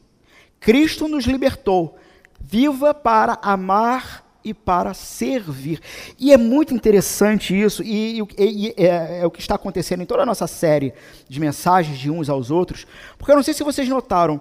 [0.59, 1.97] Cristo nos libertou,
[2.39, 5.81] viva para amar e para servir.
[6.19, 10.05] E é muito interessante isso, e, e, e é, é, o que está acontecendo em
[10.05, 10.93] toda a nossa série
[11.27, 12.85] de mensagens de uns aos outros,
[13.17, 14.39] porque eu não sei se vocês notaram,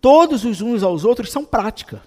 [0.00, 2.02] todos os uns aos outros são prática.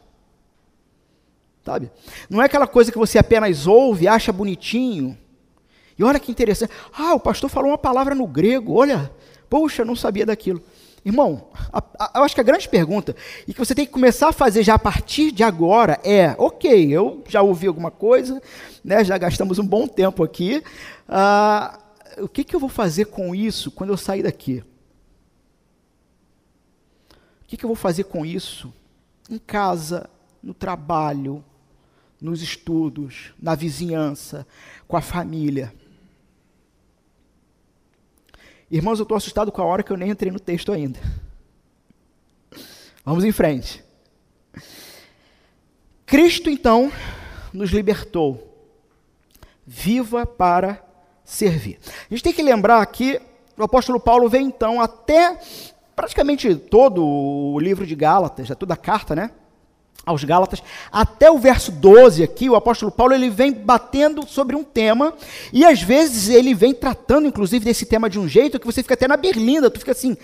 [1.65, 1.89] Sabe?
[2.29, 5.17] Não é aquela coisa que você apenas ouve, acha bonitinho.
[5.97, 6.73] E olha que interessante.
[6.93, 8.73] Ah, o pastor falou uma palavra no grego.
[8.73, 9.11] Olha,
[9.49, 10.61] poxa, não sabia daquilo.
[11.05, 11.49] Irmão,
[12.15, 13.13] eu acho que a grande pergunta,
[13.45, 16.89] e que você tem que começar a fazer já a partir de agora, é: ok,
[16.89, 18.41] eu já ouvi alguma coisa,
[18.83, 20.63] né, já gastamos um bom tempo aqui,
[21.09, 24.63] uh, o que, que eu vou fazer com isso quando eu sair daqui?
[27.41, 28.73] O que, que eu vou fazer com isso
[29.29, 30.09] em casa,
[30.41, 31.43] no trabalho,
[32.19, 34.47] nos estudos, na vizinhança,
[34.87, 35.73] com a família?
[38.73, 40.99] Irmãos, eu estou assustado com a hora que eu nem entrei no texto ainda.
[43.05, 43.83] Vamos em frente.
[46.07, 46.91] Cristo, então,
[47.53, 48.67] nos libertou.
[49.63, 50.83] Viva para
[51.23, 51.77] servir.
[51.85, 53.21] A gente tem que lembrar que
[53.55, 55.39] o apóstolo Paulo vem, então, até
[55.95, 59.29] praticamente todo o livro de Gálatas, toda a carta, né?
[60.05, 64.63] Aos Gálatas, até o verso 12 aqui, o apóstolo Paulo ele vem batendo sobre um
[64.63, 65.13] tema,
[65.51, 68.95] e às vezes ele vem tratando, inclusive, desse tema de um jeito que você fica
[68.95, 70.17] até na berlinda, tu fica assim,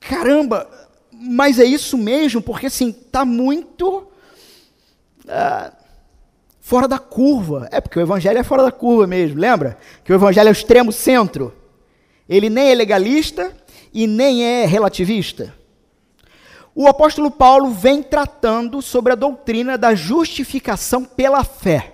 [0.00, 0.68] caramba,
[1.12, 3.98] mas é isso mesmo, porque assim, está muito
[5.24, 5.72] uh,
[6.60, 7.68] fora da curva.
[7.70, 9.78] É porque o evangelho é fora da curva mesmo, lembra?
[10.02, 11.54] Que o evangelho é o extremo centro.
[12.28, 13.54] Ele nem é legalista
[13.94, 15.61] e nem é relativista
[16.74, 21.92] o apóstolo Paulo vem tratando sobre a doutrina da justificação pela fé.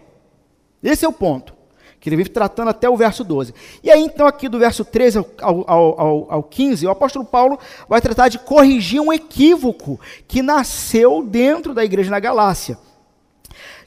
[0.83, 1.53] Esse é o ponto,
[1.99, 3.53] que ele vive tratando até o verso 12.
[3.83, 7.59] E aí, então, aqui do verso 13 ao, ao, ao, ao 15, o apóstolo Paulo
[7.89, 9.99] vai tratar de corrigir um equívoco
[10.29, 12.79] que nasceu dentro da igreja na Galácia.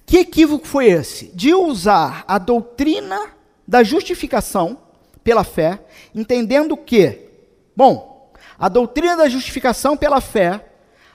[0.06, 1.28] Que equívoco foi esse?
[1.34, 3.32] De usar a doutrina
[3.66, 4.78] da justificação
[5.24, 5.80] pela fé,
[6.14, 7.30] entendendo que,
[7.74, 10.71] bom, a doutrina da justificação pela fé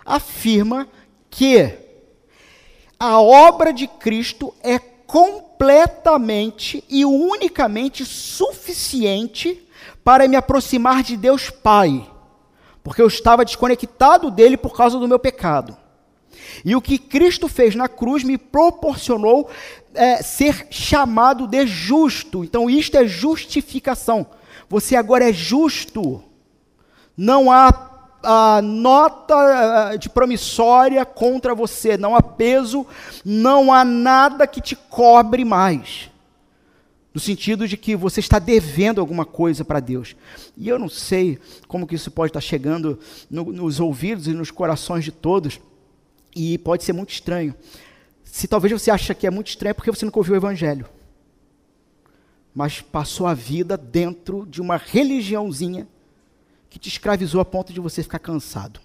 [0.07, 0.89] afirma
[1.29, 1.75] que
[2.99, 9.63] a obra de Cristo é completamente e unicamente suficiente
[10.03, 12.09] para me aproximar de Deus Pai,
[12.83, 15.77] porque eu estava desconectado dele por causa do meu pecado.
[16.65, 19.49] E o que Cristo fez na cruz me proporcionou
[19.95, 22.45] é, ser chamado de justo.
[22.45, 24.27] Então, isto é justificação.
[24.69, 26.23] Você agora é justo.
[27.17, 27.96] Não há
[28.29, 32.85] a nota de promissória contra você, não há peso,
[33.25, 36.11] não há nada que te cobre mais.
[37.15, 40.17] No sentido de que você está devendo alguma coisa para Deus.
[40.57, 42.99] E eu não sei como que isso pode estar chegando
[43.31, 45.61] no, nos ouvidos e nos corações de todos,
[46.35, 47.55] e pode ser muito estranho.
[48.25, 50.87] Se talvez você ache que é muito estranho, é porque você nunca ouviu o Evangelho.
[52.53, 55.87] Mas passou a vida dentro de uma religiãozinha
[56.77, 58.81] que te escravizou a ponto de você ficar cansado.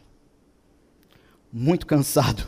[1.52, 2.48] Muito cansado.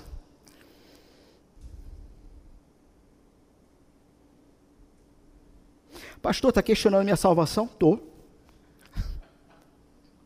[6.22, 7.68] Pastor, está questionando minha salvação?
[7.68, 8.00] Tô.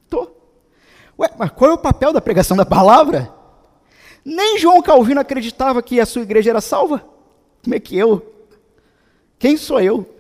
[0.08, 0.30] Tô.
[1.18, 3.34] Ué, mas qual é o papel da pregação da palavra?
[4.24, 7.04] Nem João Calvino acreditava que a sua igreja era salva.
[7.64, 8.46] Como é que eu?
[9.40, 10.16] Quem sou eu?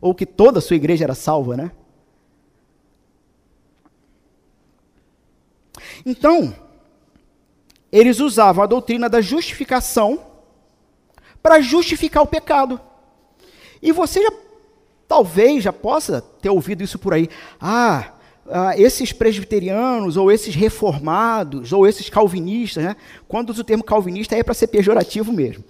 [0.00, 1.72] Ou que toda a sua igreja era salva, né?
[6.04, 6.54] Então,
[7.90, 10.20] eles usavam a doutrina da justificação
[11.42, 12.80] para justificar o pecado.
[13.80, 14.32] E você já,
[15.06, 17.28] talvez já possa ter ouvido isso por aí.
[17.60, 18.12] Ah,
[18.50, 22.96] ah, esses presbiterianos, ou esses reformados, ou esses calvinistas, né?
[23.26, 25.64] quando usa o termo calvinista é para ser pejorativo mesmo.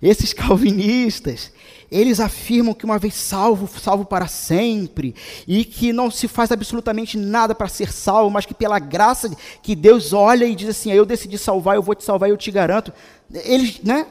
[0.00, 1.52] Esses calvinistas,
[1.92, 5.14] eles afirmam que uma vez salvo, salvo para sempre,
[5.46, 9.30] e que não se faz absolutamente nada para ser salvo, mas que pela graça
[9.62, 12.50] que Deus olha e diz assim: eu decidi salvar, eu vou te salvar, eu te
[12.50, 12.92] garanto.
[13.30, 14.06] Eles, né?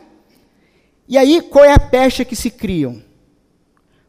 [1.07, 3.01] E aí, qual é a pecha que se criam?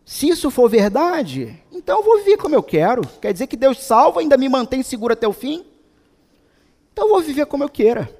[0.04, 3.00] Se isso for verdade, então eu vou viver como eu quero.
[3.22, 5.64] Quer dizer que Deus salva, ainda me mantém seguro até o fim?
[6.92, 8.14] Então eu vou viver como eu queira.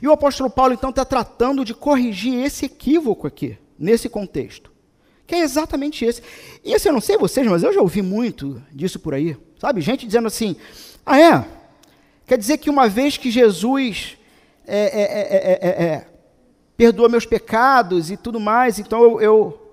[0.00, 4.72] E o apóstolo Paulo, então, está tratando de corrigir esse equívoco aqui nesse contexto.
[5.26, 6.22] Que é exatamente esse.
[6.64, 9.36] E esse eu não sei vocês, mas eu já ouvi muito disso por aí.
[9.58, 9.80] Sabe?
[9.80, 10.56] Gente dizendo assim:
[11.04, 11.44] ah, é?
[12.26, 14.16] Quer dizer que uma vez que Jesus
[14.66, 16.06] é, é, é,
[16.76, 19.72] perdoa meus pecados e tudo mais, então eu, eu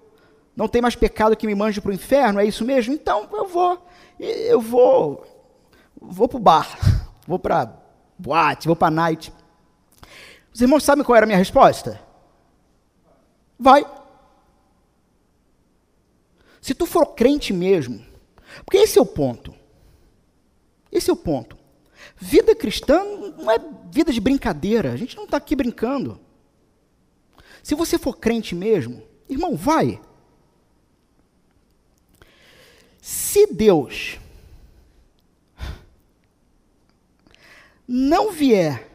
[0.55, 2.93] não tenho mais pecado que me mande para o inferno, é isso mesmo?
[2.93, 3.85] Então eu vou,
[4.19, 5.25] eu vou,
[5.99, 6.77] vou para o bar,
[7.27, 7.73] vou para
[8.17, 9.33] boate, vou para night.
[10.53, 11.99] Os irmãos sabem qual era a minha resposta?
[13.63, 13.85] Vai.
[16.59, 18.05] Se tu for crente mesmo,
[18.65, 19.55] porque esse é o ponto.
[20.91, 21.57] Esse é o ponto.
[22.17, 23.01] Vida cristã
[23.37, 23.57] não é
[23.89, 24.91] vida de brincadeira.
[24.91, 26.19] A gente não está aqui brincando.
[27.63, 30.01] Se você for crente mesmo, irmão, vai.
[33.01, 34.19] Se Deus
[37.87, 38.91] não vier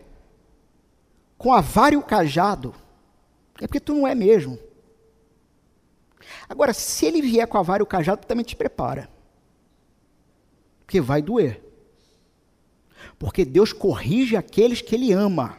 [1.38, 2.74] com a vara e cajado,
[3.61, 4.59] é porque tu não é mesmo.
[6.48, 9.09] Agora, se ele vier com a vara e o cajado, também te prepara.
[10.80, 11.62] Porque vai doer.
[13.18, 15.59] Porque Deus corrige aqueles que ele ama.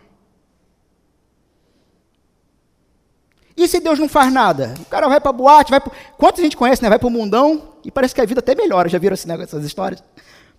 [3.55, 4.73] E se Deus não faz nada?
[4.79, 5.91] O cara vai para boate, vai pro...
[6.17, 6.87] Quantos a gente conhece, né?
[6.87, 8.87] Vai para o mundão e parece que a vida até melhora.
[8.87, 10.01] Já viram esse essas histórias?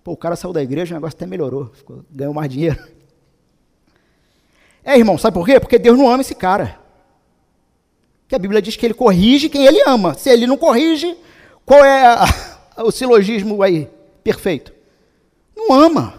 [0.03, 1.71] Pô, o cara saiu da igreja, o negócio até melhorou.
[1.73, 2.77] Ficou, ganhou mais dinheiro.
[4.83, 5.59] É, irmão, sabe por quê?
[5.59, 6.80] Porque Deus não ama esse cara.
[8.31, 10.13] Que a Bíblia diz que ele corrige quem ele ama.
[10.13, 11.17] Se ele não corrige,
[11.65, 12.25] qual é a,
[12.81, 13.89] o silogismo aí
[14.23, 14.71] perfeito?
[15.53, 16.13] Não ama.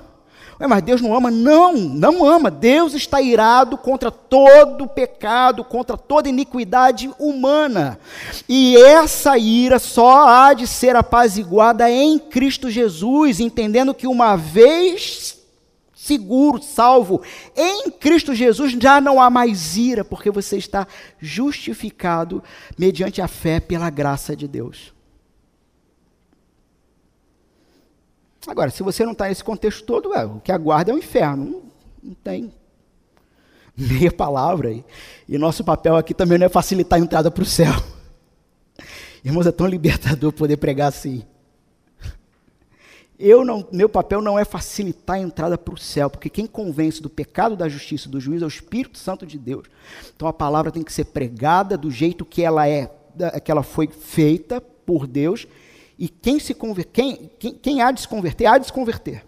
[0.61, 1.31] Ué, mas Deus não ama?
[1.31, 2.51] Não, não ama.
[2.51, 7.99] Deus está irado contra todo pecado, contra toda iniquidade humana.
[8.47, 15.42] E essa ira só há de ser apaziguada em Cristo Jesus, entendendo que uma vez
[16.03, 17.23] seguro, salvo
[17.57, 20.85] em Cristo Jesus, já não há mais ira, porque você está
[21.21, 22.43] justificado
[22.77, 24.93] mediante a fé pela graça de Deus.
[28.49, 31.45] Agora, se você não está nesse contexto todo, é, o que aguarda é o inferno.
[31.45, 31.63] Não,
[32.03, 32.53] não tem
[33.77, 34.73] meia palavra.
[34.73, 34.85] E,
[35.29, 37.73] e nosso papel aqui também não é facilitar a entrada para o céu.
[39.25, 41.23] Irmãos, é tão libertador poder pregar assim.
[43.25, 47.01] Eu não, meu papel não é facilitar a entrada para o céu, porque quem convence
[47.01, 49.69] do pecado, da justiça, do juízo é o Espírito Santo de Deus.
[50.13, 52.91] Então a palavra tem que ser pregada do jeito que ela é,
[53.45, 55.47] que ela foi feita por Deus
[55.97, 56.53] e quem se
[56.93, 59.25] quem, quem, quem há de se converter, há de se converter.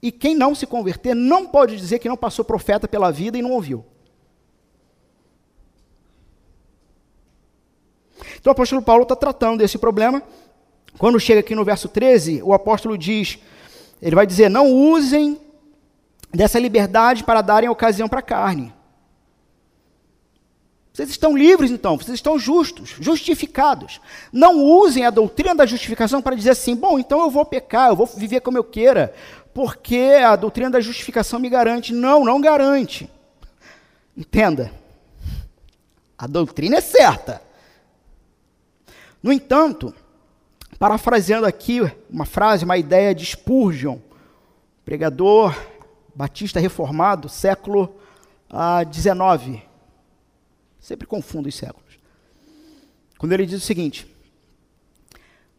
[0.00, 3.42] E quem não se converter não pode dizer que não passou profeta pela vida e
[3.42, 3.84] não ouviu.
[8.38, 10.22] Então o apóstolo Paulo está tratando desse problema.
[10.98, 13.38] Quando chega aqui no verso 13, o apóstolo diz,
[14.02, 15.40] ele vai dizer, não usem
[16.34, 18.74] dessa liberdade para darem ocasião para a carne.
[20.92, 24.00] Vocês estão livres, então, vocês estão justos, justificados.
[24.32, 27.94] Não usem a doutrina da justificação para dizer assim: bom, então eu vou pecar, eu
[27.94, 29.14] vou viver como eu queira,
[29.54, 31.92] porque a doutrina da justificação me garante.
[31.92, 33.08] Não, não garante.
[34.16, 34.72] Entenda.
[36.18, 37.40] A doutrina é certa.
[39.22, 39.94] No entanto,
[40.76, 43.98] parafraseando aqui uma frase, uma ideia de Spurgeon,
[44.84, 45.54] pregador
[46.14, 47.96] batista reformado, século
[48.92, 49.62] XIX.
[49.62, 49.68] Ah,
[50.80, 51.98] Sempre confundo os séculos.
[53.18, 54.06] Quando ele diz o seguinte: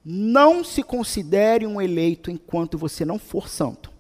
[0.04, 3.92] Não se considere um eleito enquanto você não for santo.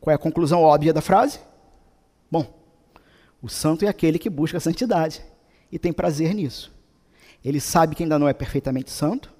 [0.00, 1.40] Qual é a conclusão óbvia da frase?
[2.30, 2.46] Bom,
[3.42, 5.22] o santo é aquele que busca a santidade
[5.72, 6.72] e tem prazer nisso.
[7.44, 9.32] Ele sabe que ainda não é perfeitamente santo,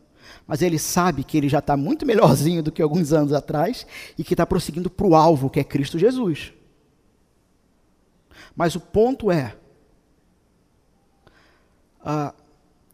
[0.46, 3.86] mas ele sabe que ele já está muito melhorzinho do que alguns anos atrás
[4.16, 6.52] e que está prosseguindo para o alvo, que é Cristo Jesus.
[8.56, 9.54] Mas o ponto é: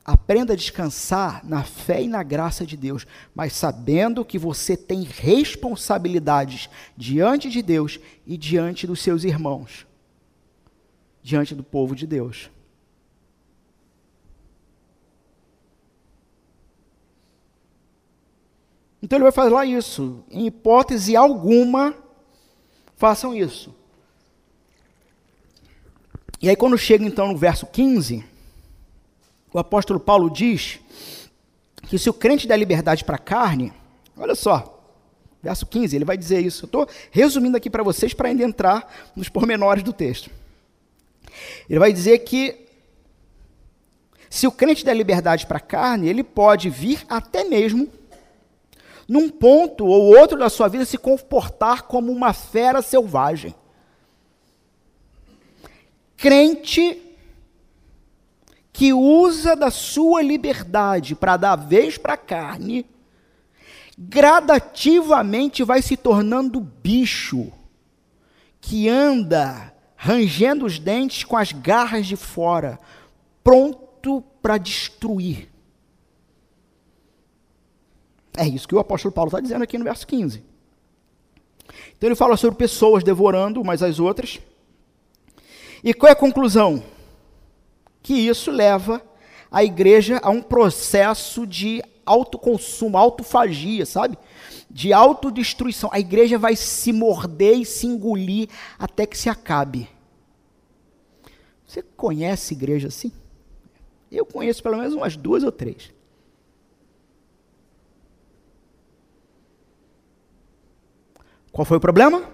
[0.05, 5.03] aprenda a descansar na fé e na graça de Deus, mas sabendo que você tem
[5.03, 9.87] responsabilidades diante de Deus e diante dos seus irmãos,
[11.23, 12.51] diante do povo de Deus.
[19.05, 20.25] Então ele vai falar isso.
[20.31, 21.95] Em hipótese alguma,
[22.97, 23.75] façam isso.
[26.41, 28.25] E aí, quando chega então no verso 15,
[29.53, 30.81] o apóstolo Paulo diz
[31.83, 33.75] que se o crente der liberdade para a carne,
[34.17, 34.83] olha só,
[35.43, 36.65] verso 15, ele vai dizer isso.
[36.65, 40.31] Eu estou resumindo aqui para vocês para ainda entrar nos pormenores do texto.
[41.69, 42.69] Ele vai dizer que
[44.31, 47.87] se o crente der liberdade para a carne, ele pode vir até mesmo
[49.09, 53.55] num ponto ou outro da sua vida se comportar como uma fera selvagem.
[56.17, 57.01] Crente
[58.73, 62.85] que usa da sua liberdade para dar vez para a carne,
[63.97, 67.53] gradativamente vai se tornando bicho
[68.61, 72.81] que anda rangendo os dentes com as garras de fora,
[73.43, 75.54] pronto para destruir.
[78.37, 80.43] É isso que o apóstolo Paulo está dizendo aqui no verso 15.
[81.97, 84.41] Então ele fala sobre pessoas devorando umas às outras.
[85.83, 86.83] E qual é a conclusão?
[88.05, 89.03] que isso leva
[89.51, 94.19] a igreja a um processo de autoconsumo, autofagia, sabe?
[94.71, 95.89] De autodestruição.
[95.91, 99.89] A igreja vai se morder e se engolir até que se acabe.
[101.67, 103.11] Você conhece igreja assim?
[104.13, 105.91] Eu conheço pelo menos umas duas ou três.
[111.55, 112.29] Qual foi o problema?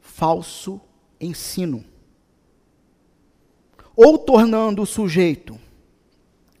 [0.00, 0.80] Falso
[1.20, 1.84] ensino
[3.94, 5.58] ou tornando o sujeito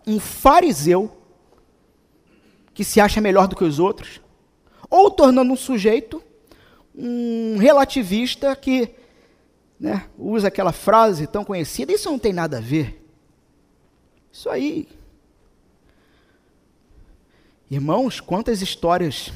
[0.06, 1.10] um fariseu,
[2.72, 4.20] que se acha melhor do que os outros,
[4.88, 6.22] ou tornando um sujeito
[6.94, 8.94] um relativista que
[9.80, 13.04] né, usa aquela frase tão conhecida, isso não tem nada a ver.
[14.32, 14.88] Isso aí.
[17.68, 19.32] Irmãos, quantas histórias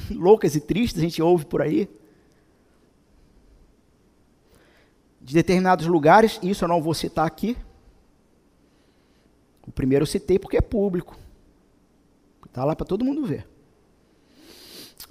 [0.10, 1.88] loucas e tristes a gente ouve por aí.
[5.28, 7.54] de determinados lugares, isso eu não vou citar aqui.
[9.66, 11.18] O primeiro eu citei porque é público.
[12.46, 13.46] Está lá para todo mundo ver.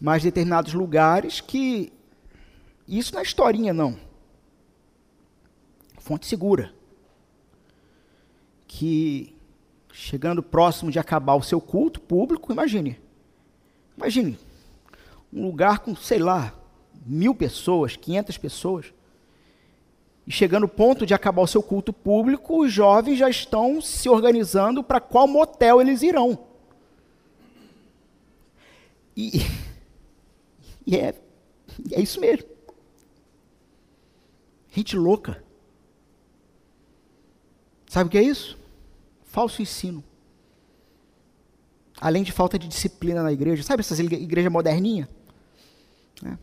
[0.01, 1.93] mas determinados lugares que.
[2.88, 3.95] Isso não é historinha, não.
[5.99, 6.73] Fonte segura.
[8.65, 9.35] Que
[9.91, 12.99] chegando próximo de acabar o seu culto público, imagine.
[13.95, 14.39] Imagine.
[15.38, 16.53] Um lugar com, sei lá,
[17.05, 18.91] mil pessoas, quinhentas pessoas.
[20.25, 24.09] E chegando ao ponto de acabar o seu culto público, os jovens já estão se
[24.09, 26.39] organizando para qual motel eles irão.
[29.15, 29.41] E,
[30.85, 31.13] e é,
[31.91, 32.47] é isso mesmo.
[34.71, 35.43] Gente louca.
[37.88, 38.59] Sabe o que é isso?
[39.23, 40.03] Falso ensino.
[42.01, 43.63] Além de falta de disciplina na igreja.
[43.63, 45.07] Sabe essas igrejas moderninhas?
[46.26, 46.38] É.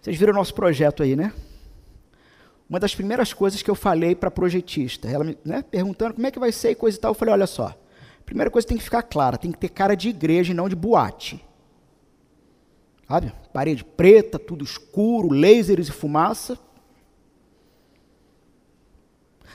[0.00, 1.32] Vocês viram o nosso projeto aí, né?
[2.68, 6.26] Uma das primeiras coisas que eu falei para a projetista, ela me né, perguntando como
[6.26, 7.74] é que vai ser e coisa e tal, eu falei, olha só,
[8.26, 10.76] primeira coisa tem que ficar clara, tem que ter cara de igreja e não de
[10.76, 11.42] boate.
[13.08, 13.32] Sabe?
[13.54, 16.58] Parede preta, tudo escuro, lasers e fumaça.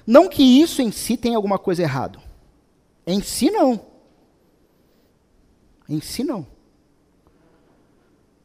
[0.07, 2.19] Não que isso em si tenha alguma coisa errado.
[3.05, 3.85] Em si não.
[5.87, 6.47] Em si não.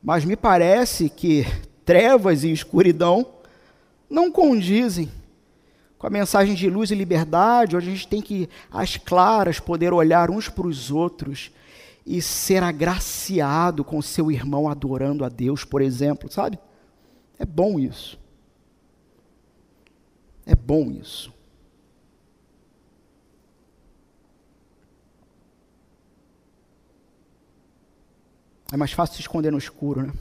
[0.09, 1.45] Mas me parece que
[1.85, 3.27] trevas e escuridão
[4.09, 5.13] não condizem
[5.99, 9.93] com a mensagem de luz e liberdade, onde a gente tem que, às claras, poder
[9.93, 11.51] olhar uns para os outros
[12.07, 16.59] e ser agraciado com seu irmão adorando a Deus, por exemplo, sabe?
[17.39, 18.19] É bom isso.
[20.47, 21.31] É bom isso.
[28.73, 30.12] É mais fácil se esconder no escuro, né?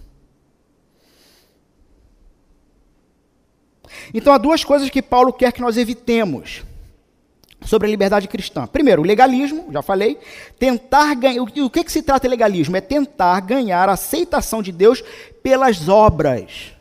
[4.13, 6.63] Então há duas coisas que Paulo quer que nós evitemos
[7.61, 8.65] sobre a liberdade cristã.
[8.65, 10.19] Primeiro, o legalismo, já falei.
[10.57, 11.41] Tentar ganhar.
[11.41, 12.77] O que, que se trata de legalismo?
[12.77, 15.03] É tentar ganhar a aceitação de Deus
[15.43, 16.73] pelas obras.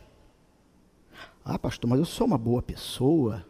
[1.43, 3.45] Ah, pastor, mas eu sou uma boa pessoa.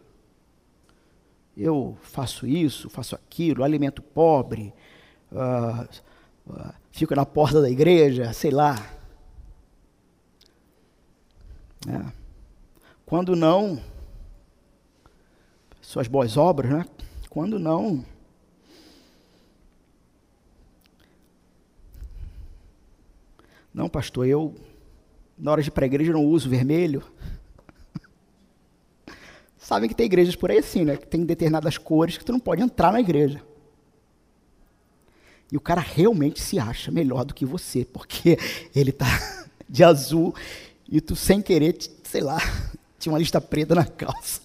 [1.55, 4.71] Eu faço isso, faço aquilo, alimento pobre,
[5.31, 5.87] uh,
[6.47, 8.75] uh, fico na porta da igreja, sei lá.
[11.87, 12.11] É.
[13.05, 13.79] Quando não,
[15.79, 16.85] suas boas obras, né?
[17.29, 18.03] Quando não,
[23.71, 24.55] não, pastor, eu
[25.37, 27.03] na hora de ir para a igreja não uso vermelho.
[29.55, 30.97] Sabem que tem igrejas por aí assim, né?
[30.97, 33.39] Que tem determinadas cores que tu não pode entrar na igreja.
[35.51, 38.37] E o cara realmente se acha melhor do que você, porque
[38.75, 39.07] ele tá
[39.67, 40.35] de azul
[40.89, 42.37] e tu sem querer, sei lá,
[42.99, 44.41] tinha uma lista preta na calça.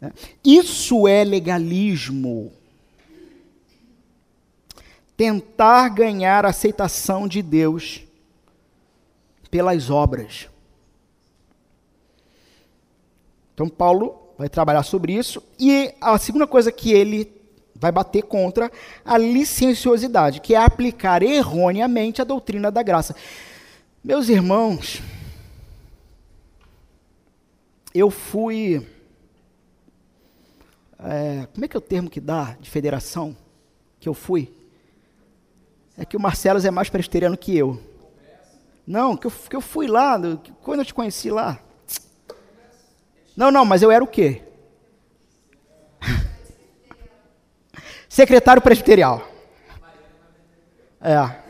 [0.00, 0.12] É.
[0.44, 2.52] Isso é legalismo.
[5.16, 8.02] Tentar ganhar a aceitação de Deus
[9.48, 10.48] pelas obras.
[13.54, 15.40] Então, Paulo vai trabalhar sobre isso.
[15.56, 17.32] E a segunda coisa que ele
[17.76, 18.72] vai bater contra
[19.04, 23.14] a licenciosidade, que é aplicar erroneamente a doutrina da graça.
[24.02, 25.00] Meus irmãos,
[27.94, 28.84] eu fui.
[30.98, 33.36] É, como é que é o termo que dá de federação?
[34.00, 34.52] Que eu fui?
[35.96, 37.80] É que o Marcelo é mais presbiteriano que eu.
[38.84, 40.20] Não, que eu, que eu fui lá,
[40.62, 41.60] quando eu te conheci lá.
[43.36, 44.42] Não, não, mas eu era o quê?
[48.08, 49.26] secretário presbiterial.
[51.00, 51.42] É.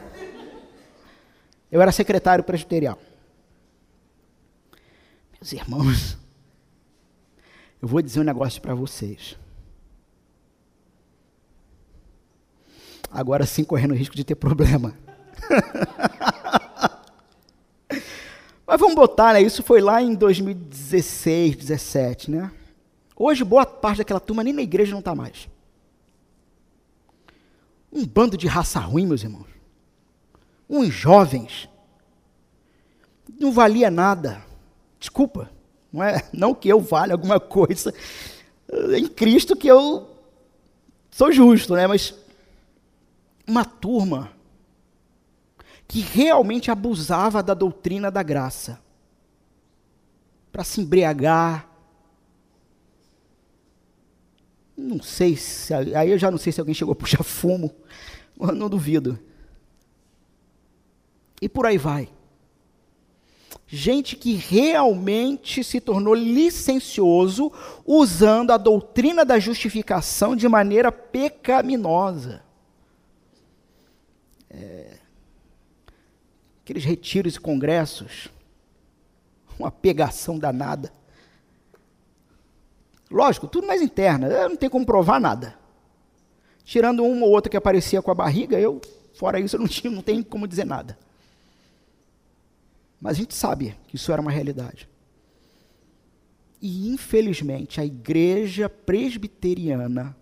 [1.70, 2.98] Eu era secretário presbiterial.
[5.32, 6.18] Meus irmãos,
[7.80, 9.36] eu vou dizer um negócio para vocês.
[13.10, 14.96] Agora sim correndo o risco de ter problema.
[18.72, 19.42] Mas vamos botar, né?
[19.42, 22.50] Isso foi lá em 2016, 17, né?
[23.14, 25.46] Hoje, boa parte daquela turma nem na igreja não está mais.
[27.92, 29.46] Um bando de raça ruim, meus irmãos.
[30.70, 31.68] Uns jovens.
[33.38, 34.42] Não valia nada.
[34.98, 35.50] Desculpa.
[35.92, 37.92] Não, é, não que eu valha alguma coisa.
[38.96, 40.16] Em Cristo que eu
[41.10, 41.86] sou justo, né?
[41.86, 42.14] Mas
[43.46, 44.32] uma turma
[45.92, 48.80] que realmente abusava da doutrina da graça
[50.50, 51.68] para se embriagar.
[54.74, 55.74] Não sei se.
[55.74, 57.70] Aí eu já não sei se alguém chegou a puxar fumo,
[58.38, 59.18] mas não duvido.
[61.42, 62.08] E por aí vai.
[63.66, 67.52] Gente que realmente se tornou licencioso
[67.84, 72.42] usando a doutrina da justificação de maneira pecaminosa.
[74.48, 75.01] É,
[76.62, 78.28] aqueles retiros e congressos,
[79.58, 80.92] uma pegação danada.
[83.10, 85.58] Lógico, tudo mais interna, eu não tenho como provar nada.
[86.64, 88.80] Tirando uma ou outra que aparecia com a barriga, eu,
[89.14, 90.96] fora isso, eu não, não tenho como dizer nada.
[93.00, 94.88] Mas a gente sabe que isso era uma realidade.
[96.60, 100.16] E, infelizmente, a igreja presbiteriana,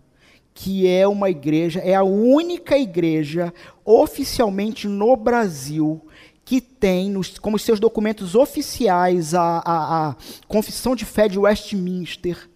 [0.55, 3.53] que é uma igreja, é a única igreja
[3.85, 6.03] oficialmente no Brasil
[6.51, 10.15] que tem nos, como seus documentos oficiais a, a, a
[10.49, 12.49] Confissão de Fé de Westminster,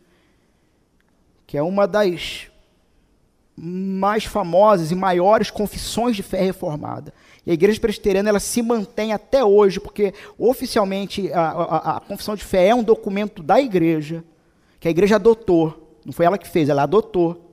[1.47, 2.47] que é uma das
[3.55, 7.13] mais famosas e maiores confissões de fé reformada.
[7.45, 12.35] E a igreja presbiteriana ela se mantém até hoje, porque oficialmente a, a, a, confissão
[12.35, 14.25] de fé é um documento da igreja,
[14.77, 15.97] que a igreja adotou.
[16.05, 17.49] Não foi ela que fez, ela adotou.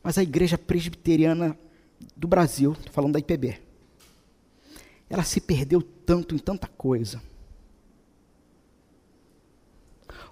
[0.00, 1.58] Mas a igreja presbiteriana
[2.16, 3.58] do Brasil, estou falando da IPB,
[5.08, 7.20] ela se perdeu tanto em tanta coisa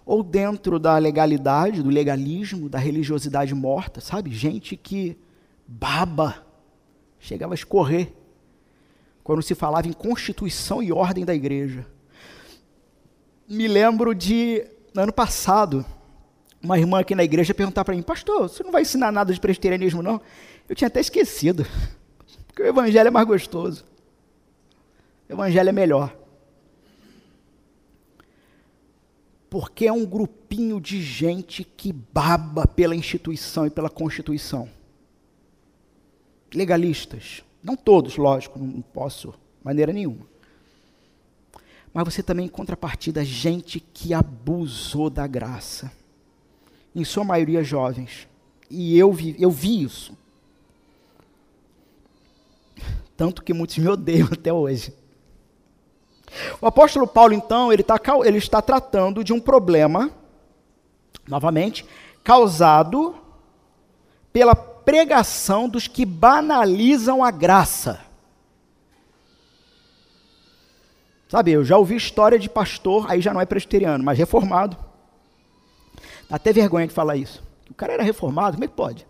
[0.04, 4.30] ou dentro da legalidade, do legalismo, da religiosidade morta, sabe?
[4.32, 5.16] Gente que
[5.66, 6.44] baba,
[7.18, 8.12] chegava a escorrer
[9.22, 11.86] quando se falava em constituição e ordem da igreja.
[13.48, 15.84] Me lembro de, no ano passado,
[16.60, 19.38] uma irmã aqui na igreja perguntar para mim, pastor, você não vai ensinar nada de
[19.38, 20.20] presbiterianismo, não?
[20.72, 21.66] Eu tinha até esquecido,
[22.48, 23.84] porque o evangelho é mais gostoso.
[25.28, 26.16] O evangelho é melhor.
[29.52, 34.66] porque é um grupinho de gente que baba pela instituição e pela Constituição.
[36.54, 37.44] Legalistas.
[37.62, 40.26] Não todos, lógico, não posso, maneira nenhuma.
[41.92, 45.92] Mas você também, em contrapartida, gente que abusou da graça.
[46.96, 48.26] Em sua maioria, jovens.
[48.70, 50.16] E eu vi, eu vi isso.
[53.16, 54.94] Tanto que muitos me odeiam até hoje.
[56.60, 60.10] O apóstolo Paulo, então, ele, tá, ele está tratando de um problema,
[61.28, 61.84] novamente,
[62.24, 63.14] causado
[64.32, 68.00] pela pregação dos que banalizam a graça.
[71.28, 74.76] Sabe, eu já ouvi história de pastor, aí já não é presbiteriano, mas reformado.
[76.28, 77.42] Dá até vergonha de falar isso.
[77.70, 79.06] O cara era reformado, como é que pode?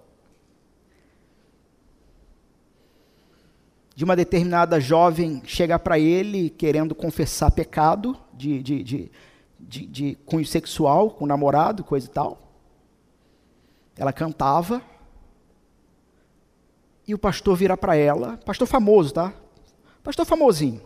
[3.95, 9.13] De uma determinada jovem chegar para ele querendo confessar pecado de, de, de,
[9.61, 12.39] de, de cunho sexual com o namorado, coisa e tal.
[13.97, 14.83] Ela cantava.
[17.07, 19.33] E o pastor vira para ela, pastor famoso, tá?
[20.03, 20.81] Pastor famosinho.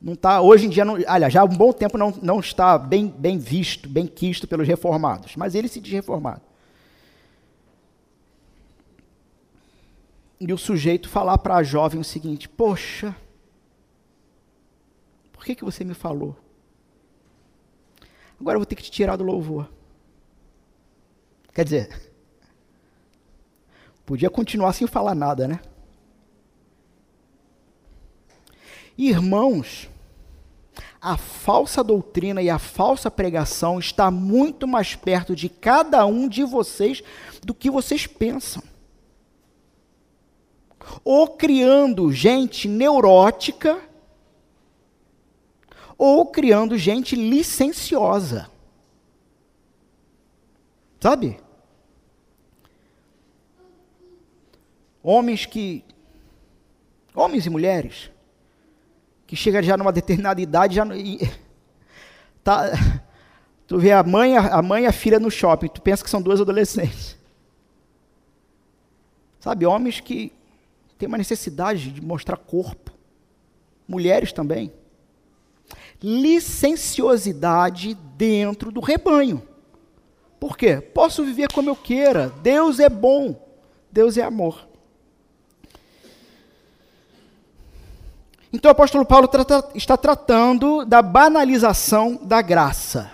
[0.00, 2.78] Não tá, hoje em dia, não, aliás, já há um bom tempo não, não está
[2.78, 6.40] bem, bem visto, bem quisto pelos reformados, mas ele se diz reformado.
[10.40, 13.14] E o sujeito falar para a jovem o seguinte: Poxa,
[15.30, 16.34] por que, que você me falou?
[18.40, 19.70] Agora eu vou ter que te tirar do louvor.
[21.52, 22.10] Quer dizer,
[24.06, 25.60] podia continuar sem falar nada, né?
[28.96, 29.90] Irmãos,
[31.02, 36.44] a falsa doutrina e a falsa pregação está muito mais perto de cada um de
[36.44, 37.02] vocês
[37.42, 38.69] do que vocês pensam
[41.04, 43.80] ou criando gente neurótica,
[45.96, 48.50] ou criando gente licenciosa.
[50.98, 51.38] Sabe?
[55.02, 55.84] Homens que.
[57.14, 58.10] Homens e mulheres
[59.30, 61.20] que chegam já numa determinada idade já e,
[62.42, 62.72] tá,
[63.64, 66.20] tu vê a mãe, a mãe e a filha no shopping, tu pensa que são
[66.20, 67.16] duas adolescentes.
[69.38, 70.32] Sabe, homens que
[71.00, 72.92] tem uma necessidade de mostrar corpo.
[73.88, 74.70] Mulheres também.
[76.02, 79.42] Licenciosidade dentro do rebanho.
[80.38, 80.78] Por quê?
[80.78, 82.30] Posso viver como eu queira.
[82.42, 83.48] Deus é bom.
[83.90, 84.68] Deus é amor.
[88.52, 93.10] Então o apóstolo Paulo trata, está tratando da banalização da graça.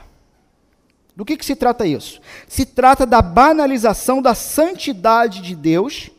[1.15, 2.21] Do que, que se trata isso?
[2.49, 6.11] Se trata da banalização da santidade de Deus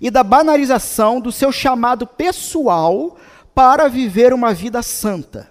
[0.00, 3.16] e da banalização do seu chamado pessoal
[3.54, 5.50] para viver uma vida santa.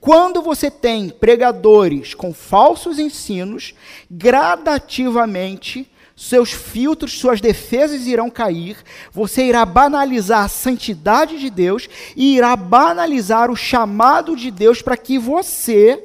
[0.00, 3.74] Quando você tem pregadores com falsos ensinos,
[4.10, 8.76] gradativamente seus filtros, suas defesas irão cair,
[9.10, 14.98] você irá banalizar a santidade de Deus e irá banalizar o chamado de Deus para
[14.98, 16.02] que você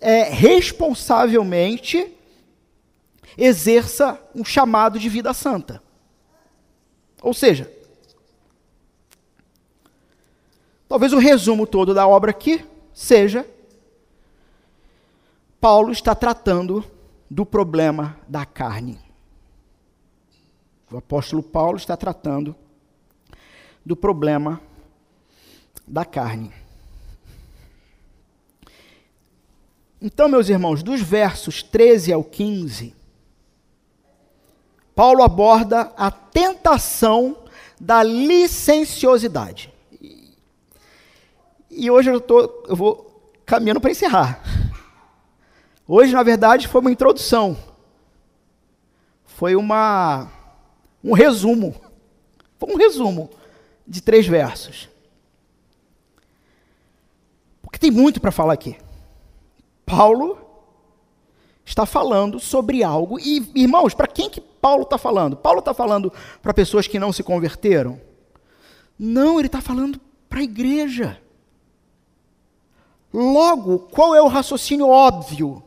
[0.00, 2.12] é, responsavelmente
[3.38, 5.80] exerça um chamado de vida santa.
[7.22, 7.72] Ou seja,
[10.88, 13.48] talvez o resumo todo da obra aqui seja:
[15.60, 16.84] Paulo está tratando
[17.30, 18.98] do problema da carne.
[20.90, 22.54] O apóstolo Paulo está tratando
[23.86, 24.60] do problema
[25.86, 26.52] da carne.
[30.00, 32.94] Então, meus irmãos, dos versos 13 ao 15,
[34.94, 37.36] Paulo aborda a tentação
[37.80, 39.72] da licenciosidade.
[41.70, 44.42] E hoje eu, tô, eu vou caminhando para encerrar.
[45.88, 47.56] Hoje, na verdade, foi uma introdução.
[49.24, 50.30] Foi uma
[51.02, 51.74] um resumo.
[52.58, 53.30] Foi um resumo
[53.86, 54.88] de três versos.
[57.60, 58.76] Porque tem muito para falar aqui.
[59.84, 60.38] Paulo
[61.64, 63.18] está falando sobre algo.
[63.18, 65.36] E, irmãos, para quem que Paulo está falando?
[65.36, 68.00] Paulo está falando para pessoas que não se converteram?
[68.98, 71.18] Não, ele está falando para a igreja.
[73.12, 75.62] Logo, qual é o raciocínio óbvio?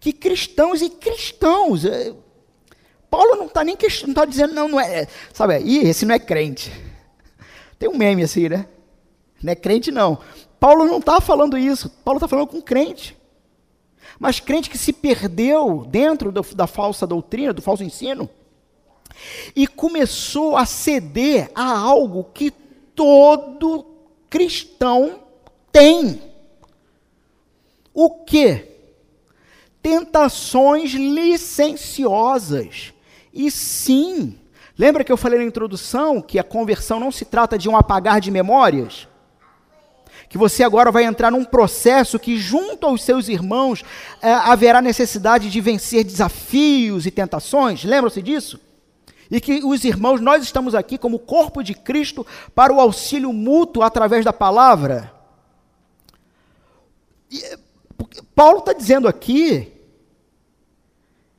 [0.00, 2.14] Que cristãos e cristãos, eh,
[3.10, 5.08] Paulo não está nem não está dizendo, não, não é.
[5.32, 6.70] Sabe, ih, esse não é crente.
[7.78, 8.66] Tem um meme assim, né?
[9.42, 10.18] Não é crente, não.
[10.60, 11.88] Paulo não está falando isso.
[12.04, 13.16] Paulo está falando com crente.
[14.18, 18.28] Mas crente que se perdeu dentro do, da falsa doutrina, do falso ensino,
[19.54, 22.50] e começou a ceder a algo que
[22.94, 23.86] todo
[24.28, 25.20] cristão
[25.70, 26.20] tem.
[27.92, 28.72] O que?
[29.82, 32.94] Tentações licenciosas
[33.36, 34.38] e sim,
[34.78, 38.18] lembra que eu falei na introdução que a conversão não se trata de um apagar
[38.18, 39.06] de memórias?
[40.28, 43.84] Que você agora vai entrar num processo que, junto aos seus irmãos,
[44.20, 47.84] é, haverá necessidade de vencer desafios e tentações.
[47.84, 48.60] Lembram-se disso?
[49.30, 53.82] E que os irmãos, nós estamos aqui como corpo de Cristo para o auxílio mútuo
[53.82, 55.12] através da palavra.
[57.30, 57.58] E,
[58.34, 59.72] Paulo está dizendo aqui,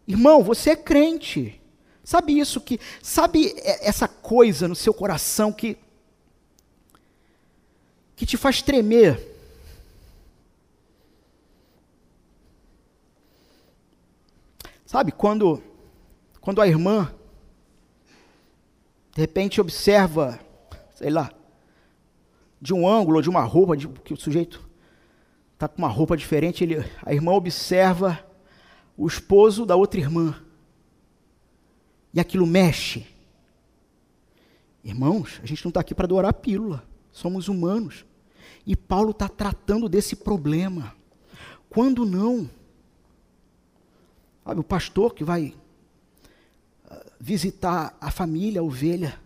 [0.07, 1.61] irmão, você é crente.
[2.03, 5.77] Sabe isso que, sabe essa coisa no seu coração que
[8.17, 9.35] que te faz tremer?
[14.85, 15.63] Sabe quando
[16.41, 17.13] quando a irmã
[19.13, 20.39] de repente observa,
[20.95, 21.29] sei lá,
[22.61, 24.65] de um ângulo, de uma roupa, de, que o sujeito
[25.53, 28.25] está com uma roupa diferente, ele, a irmã observa
[28.95, 30.41] o esposo da outra irmã
[32.13, 33.05] e aquilo mexe.
[34.83, 38.05] Irmãos, a gente não está aqui para adorar pílula, somos humanos.
[38.67, 40.93] E Paulo está tratando desse problema.
[41.69, 42.49] Quando não?
[44.43, 45.55] Sabe, o pastor que vai
[46.89, 49.17] ah, visitar a família, a ovelha,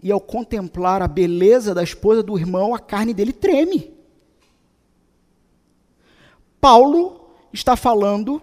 [0.00, 3.92] e ao contemplar a beleza da esposa do irmão, a carne dele treme.
[6.60, 8.40] Paulo está falando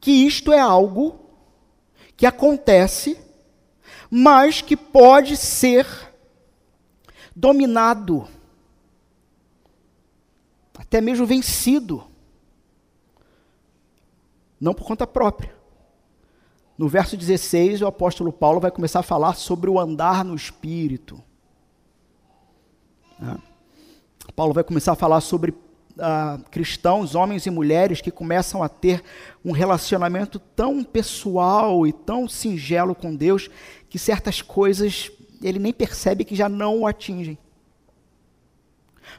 [0.00, 1.18] que isto é algo
[2.16, 3.18] que acontece,
[4.08, 5.84] mas que pode ser
[7.34, 8.28] dominado,
[10.92, 12.04] até mesmo vencido,
[14.60, 15.56] não por conta própria.
[16.76, 21.18] No verso 16, o apóstolo Paulo vai começar a falar sobre o andar no espírito.
[24.36, 29.02] Paulo vai começar a falar sobre uh, cristãos, homens e mulheres, que começam a ter
[29.42, 33.48] um relacionamento tão pessoal e tão singelo com Deus
[33.88, 35.10] que certas coisas
[35.42, 37.38] ele nem percebe que já não o atingem.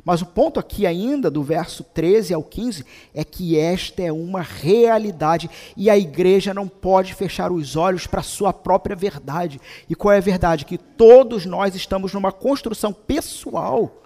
[0.03, 4.41] Mas o ponto aqui ainda, do verso 13 ao 15, é que esta é uma
[4.41, 9.59] realidade e a igreja não pode fechar os olhos para a sua própria verdade.
[9.89, 10.65] E qual é a verdade?
[10.65, 14.03] Que todos nós estamos numa construção pessoal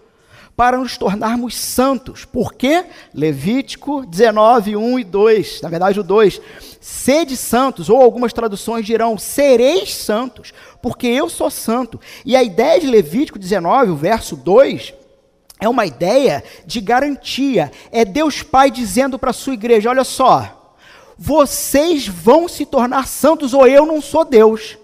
[0.57, 2.25] para nos tornarmos santos.
[2.25, 2.85] Por quê?
[3.13, 5.61] Levítico 19, 1 e 2.
[5.61, 6.41] Na verdade, o 2.
[6.81, 12.01] Sede santos, ou algumas traduções dirão, sereis santos, porque eu sou santo.
[12.25, 14.95] E a ideia de Levítico 19, o verso 2,
[15.59, 17.71] é uma ideia de garantia.
[17.91, 20.75] É Deus Pai dizendo para a sua igreja: olha só,
[21.17, 24.77] vocês vão se tornar santos, ou eu não sou Deus.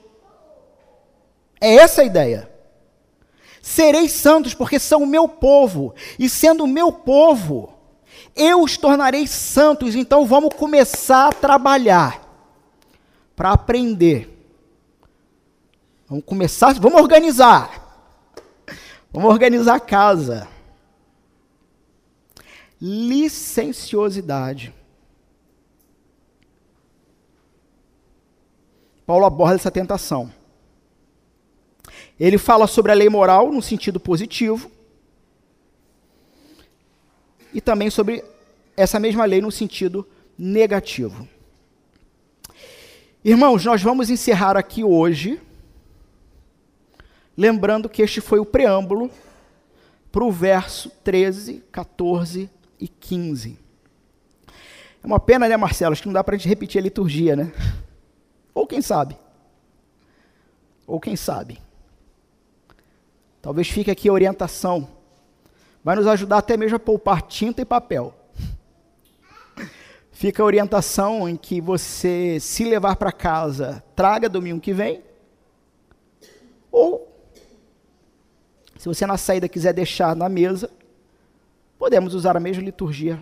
[1.61, 2.49] É essa a ideia.
[3.61, 7.73] Sereis santos, porque são o meu povo, e sendo o meu povo,
[8.35, 9.95] eu os tornarei santos.
[9.95, 12.21] Então vamos começar a trabalhar
[13.35, 14.29] para aprender.
[16.09, 17.81] Vamos começar, vamos organizar.
[19.11, 20.47] Vamos organizar a casa.
[22.85, 24.75] Licenciosidade.
[29.05, 30.29] Paulo aborda essa tentação.
[32.19, 34.69] Ele fala sobre a lei moral no sentido positivo
[37.53, 38.21] e também sobre
[38.75, 40.05] essa mesma lei no sentido
[40.37, 41.25] negativo.
[43.23, 45.41] Irmãos, nós vamos encerrar aqui hoje,
[47.37, 49.09] lembrando que este foi o preâmbulo
[50.11, 52.49] para o verso 13, 14
[52.83, 53.57] e 15.
[55.01, 55.93] É uma pena, né, Marcelo?
[55.93, 57.53] Acho que não dá para a gente repetir a liturgia, né?
[58.53, 59.17] Ou quem sabe?
[60.85, 61.61] Ou quem sabe?
[63.41, 64.89] Talvez fique aqui a orientação.
[65.81, 68.13] Vai nos ajudar até mesmo a poupar tinta e papel.
[70.11, 75.01] Fica a orientação em que você, se levar para casa, traga domingo que vem.
[76.69, 77.07] Ou,
[78.77, 80.69] se você na saída quiser deixar na mesa,
[81.83, 83.19] podemos usar a mesma liturgia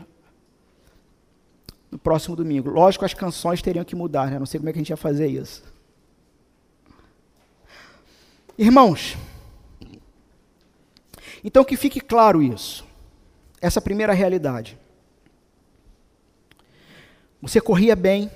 [1.90, 2.70] no próximo domingo.
[2.70, 4.38] Lógico, as canções teriam que mudar, né?
[4.38, 5.64] Não sei como é que a gente ia fazer isso.
[8.56, 9.18] Irmãos,
[11.44, 12.86] então que fique claro isso.
[13.60, 14.78] Essa primeira realidade.
[17.42, 18.30] Você corria bem.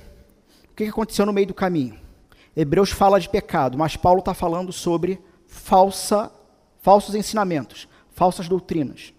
[0.71, 1.99] O que aconteceu no meio do caminho?
[2.57, 6.31] Hebreus fala de pecado, mas Paulo está falando sobre falsa,
[6.81, 9.13] falsos ensinamentos, falsas doutrinas.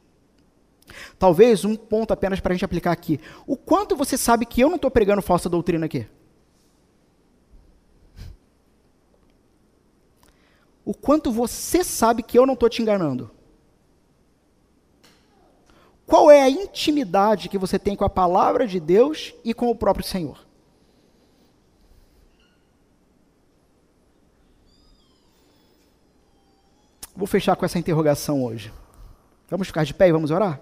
[1.18, 3.20] Talvez um ponto apenas para a gente aplicar aqui.
[3.46, 6.06] O quanto você sabe que eu não estou pregando falsa doutrina aqui?
[10.84, 13.30] O quanto você sabe que eu não estou te enganando?
[16.06, 19.74] Qual é a intimidade que você tem com a palavra de Deus e com o
[19.74, 20.46] próprio Senhor?
[27.16, 28.72] Vou fechar com essa interrogação hoje.
[29.48, 30.60] Vamos ficar de pé e vamos orar?